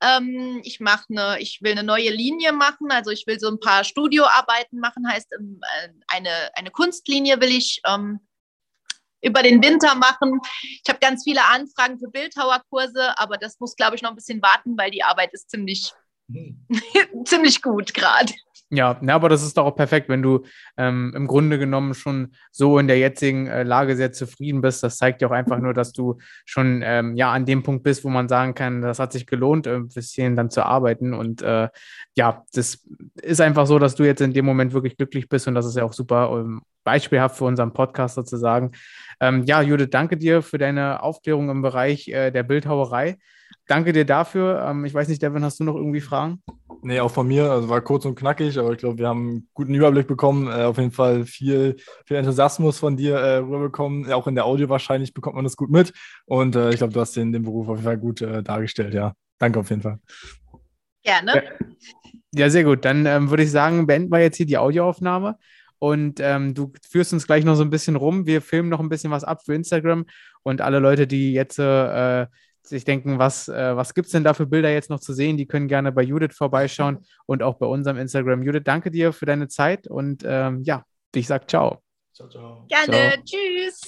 Ähm, 0.00 0.60
ich 0.64 0.80
mache 0.80 1.06
eine, 1.10 1.40
ich 1.40 1.60
will 1.62 1.72
eine 1.72 1.82
neue 1.82 2.10
Linie 2.10 2.52
machen. 2.52 2.90
Also 2.90 3.10
ich 3.10 3.26
will 3.26 3.38
so 3.38 3.48
ein 3.48 3.60
paar 3.60 3.84
Studioarbeiten 3.84 4.78
machen, 4.78 5.08
heißt 5.08 5.32
ähm, 5.38 5.60
äh, 5.62 5.88
eine, 6.08 6.30
eine 6.54 6.70
Kunstlinie 6.70 7.40
will 7.40 7.50
ich 7.50 7.80
ähm, 7.86 8.20
über 9.22 9.42
den 9.42 9.62
Winter 9.62 9.94
machen. 9.94 10.40
Ich 10.62 10.88
habe 10.88 10.98
ganz 11.00 11.24
viele 11.24 11.44
Anfragen 11.44 11.98
für 11.98 12.08
Bildhauerkurse, 12.08 13.18
aber 13.18 13.36
das 13.36 13.58
muss, 13.60 13.76
glaube 13.76 13.96
ich, 13.96 14.02
noch 14.02 14.10
ein 14.10 14.16
bisschen 14.16 14.42
warten, 14.42 14.76
weil 14.76 14.90
die 14.90 15.02
Arbeit 15.02 15.32
ist 15.32 15.50
ziemlich, 15.50 15.92
hm. 16.30 16.66
ziemlich 17.24 17.62
gut 17.62 17.94
gerade. 17.94 18.32
Ja, 18.68 18.98
na, 19.00 19.14
aber 19.14 19.28
das 19.28 19.44
ist 19.44 19.56
doch 19.56 19.64
auch 19.64 19.76
perfekt, 19.76 20.08
wenn 20.08 20.22
du 20.22 20.42
ähm, 20.76 21.12
im 21.14 21.28
Grunde 21.28 21.56
genommen 21.56 21.94
schon 21.94 22.34
so 22.50 22.80
in 22.80 22.88
der 22.88 22.98
jetzigen 22.98 23.46
äh, 23.46 23.62
Lage 23.62 23.94
sehr 23.94 24.10
zufrieden 24.10 24.60
bist. 24.60 24.82
Das 24.82 24.96
zeigt 24.96 25.22
ja 25.22 25.28
auch 25.28 25.32
einfach 25.32 25.58
nur, 25.60 25.72
dass 25.72 25.92
du 25.92 26.18
schon 26.44 26.82
ähm, 26.84 27.14
ja 27.14 27.32
an 27.32 27.46
dem 27.46 27.62
Punkt 27.62 27.84
bist, 27.84 28.02
wo 28.02 28.08
man 28.08 28.28
sagen 28.28 28.54
kann, 28.54 28.82
das 28.82 28.98
hat 28.98 29.12
sich 29.12 29.26
gelohnt, 29.26 29.68
ein 29.68 29.86
bisschen 29.88 30.34
dann 30.34 30.50
zu 30.50 30.66
arbeiten. 30.66 31.14
Und 31.14 31.42
äh, 31.42 31.68
ja, 32.16 32.44
das 32.52 32.84
ist 33.22 33.40
einfach 33.40 33.68
so, 33.68 33.78
dass 33.78 33.94
du 33.94 34.02
jetzt 34.02 34.20
in 34.20 34.32
dem 34.32 34.44
Moment 34.44 34.72
wirklich 34.72 34.96
glücklich 34.96 35.28
bist 35.28 35.46
und 35.46 35.54
das 35.54 35.66
ist 35.66 35.76
ja 35.76 35.84
auch 35.84 35.92
super 35.92 36.30
ähm, 36.32 36.62
beispielhaft 36.86 37.36
für 37.36 37.44
unseren 37.44 37.72
Podcast 37.72 38.14
sozusagen. 38.14 38.70
Ähm, 39.20 39.42
ja, 39.44 39.60
Judith, 39.60 39.88
danke 39.90 40.16
dir 40.16 40.40
für 40.40 40.56
deine 40.56 41.02
Aufklärung 41.02 41.50
im 41.50 41.60
Bereich 41.60 42.08
äh, 42.08 42.30
der 42.30 42.44
Bildhauerei. 42.44 43.18
Danke 43.66 43.92
dir 43.92 44.04
dafür. 44.04 44.64
Ähm, 44.68 44.84
ich 44.84 44.94
weiß 44.94 45.08
nicht, 45.08 45.20
Devin, 45.20 45.44
hast 45.44 45.58
du 45.58 45.64
noch 45.64 45.74
irgendwie 45.74 46.00
Fragen? 46.00 46.42
Nee, 46.82 47.00
auch 47.00 47.10
von 47.10 47.26
mir. 47.26 47.50
Also 47.50 47.68
war 47.68 47.80
kurz 47.80 48.04
und 48.04 48.14
knackig, 48.14 48.56
aber 48.56 48.70
ich 48.70 48.78
glaube, 48.78 48.98
wir 48.98 49.08
haben 49.08 49.28
einen 49.28 49.48
guten 49.52 49.74
Überblick 49.74 50.06
bekommen. 50.06 50.46
Äh, 50.46 50.62
auf 50.62 50.78
jeden 50.78 50.92
Fall 50.92 51.24
viel, 51.24 51.74
viel 52.04 52.18
Enthusiasmus 52.18 52.78
von 52.78 52.96
dir 52.96 53.16
äh, 53.16 53.38
rüberbekommen. 53.38 54.12
Auch 54.12 54.28
in 54.28 54.36
der 54.36 54.44
Audio 54.44 54.68
wahrscheinlich 54.68 55.12
bekommt 55.12 55.34
man 55.34 55.44
das 55.44 55.56
gut 55.56 55.70
mit. 55.70 55.92
Und 56.26 56.54
äh, 56.54 56.70
ich 56.70 56.76
glaube, 56.76 56.92
du 56.92 57.00
hast 57.00 57.16
den, 57.16 57.32
den 57.32 57.42
Beruf 57.42 57.68
auf 57.68 57.78
jeden 57.78 57.86
Fall 57.86 57.98
gut 57.98 58.22
äh, 58.22 58.44
dargestellt. 58.44 58.94
Ja, 58.94 59.14
danke 59.40 59.58
auf 59.58 59.70
jeden 59.70 59.82
Fall. 59.82 59.98
Gerne. 61.02 61.34
Ja, 61.34 61.42
ja 62.32 62.50
sehr 62.50 62.62
gut. 62.62 62.84
Dann 62.84 63.06
ähm, 63.06 63.30
würde 63.30 63.42
ich 63.42 63.50
sagen, 63.50 63.88
beenden 63.88 64.12
wir 64.12 64.20
jetzt 64.20 64.36
hier 64.36 64.46
die 64.46 64.58
Audioaufnahme. 64.58 65.36
Und 65.78 66.20
ähm, 66.20 66.54
du 66.54 66.72
führst 66.88 67.12
uns 67.12 67.26
gleich 67.26 67.44
noch 67.44 67.54
so 67.54 67.62
ein 67.62 67.70
bisschen 67.70 67.96
rum. 67.96 68.26
Wir 68.26 68.40
filmen 68.40 68.68
noch 68.68 68.80
ein 68.80 68.88
bisschen 68.88 69.10
was 69.10 69.24
ab 69.24 69.42
für 69.44 69.54
Instagram. 69.54 70.06
Und 70.42 70.60
alle 70.60 70.78
Leute, 70.78 71.06
die 71.06 71.32
jetzt 71.32 71.58
äh, 71.58 72.26
sich 72.62 72.84
denken, 72.84 73.18
was, 73.18 73.48
äh, 73.48 73.76
was 73.76 73.94
gibt 73.94 74.06
es 74.06 74.12
denn 74.12 74.24
da 74.24 74.34
für 74.34 74.46
Bilder 74.46 74.70
jetzt 74.70 74.90
noch 74.90 75.00
zu 75.00 75.12
sehen? 75.12 75.36
Die 75.36 75.46
können 75.46 75.68
gerne 75.68 75.92
bei 75.92 76.02
Judith 76.02 76.34
vorbeischauen 76.34 76.98
und 77.26 77.42
auch 77.42 77.54
bei 77.58 77.66
unserem 77.66 77.98
Instagram. 77.98 78.42
Judith, 78.42 78.62
danke 78.64 78.90
dir 78.90 79.12
für 79.12 79.26
deine 79.26 79.48
Zeit 79.48 79.86
und 79.86 80.22
ähm, 80.26 80.62
ja, 80.62 80.84
ich 81.14 81.26
sag 81.26 81.48
ciao. 81.48 81.82
Ciao, 82.14 82.28
ciao. 82.28 82.66
Gerne. 82.68 83.12
Ciao. 83.12 83.24
Tschüss. 83.24 83.80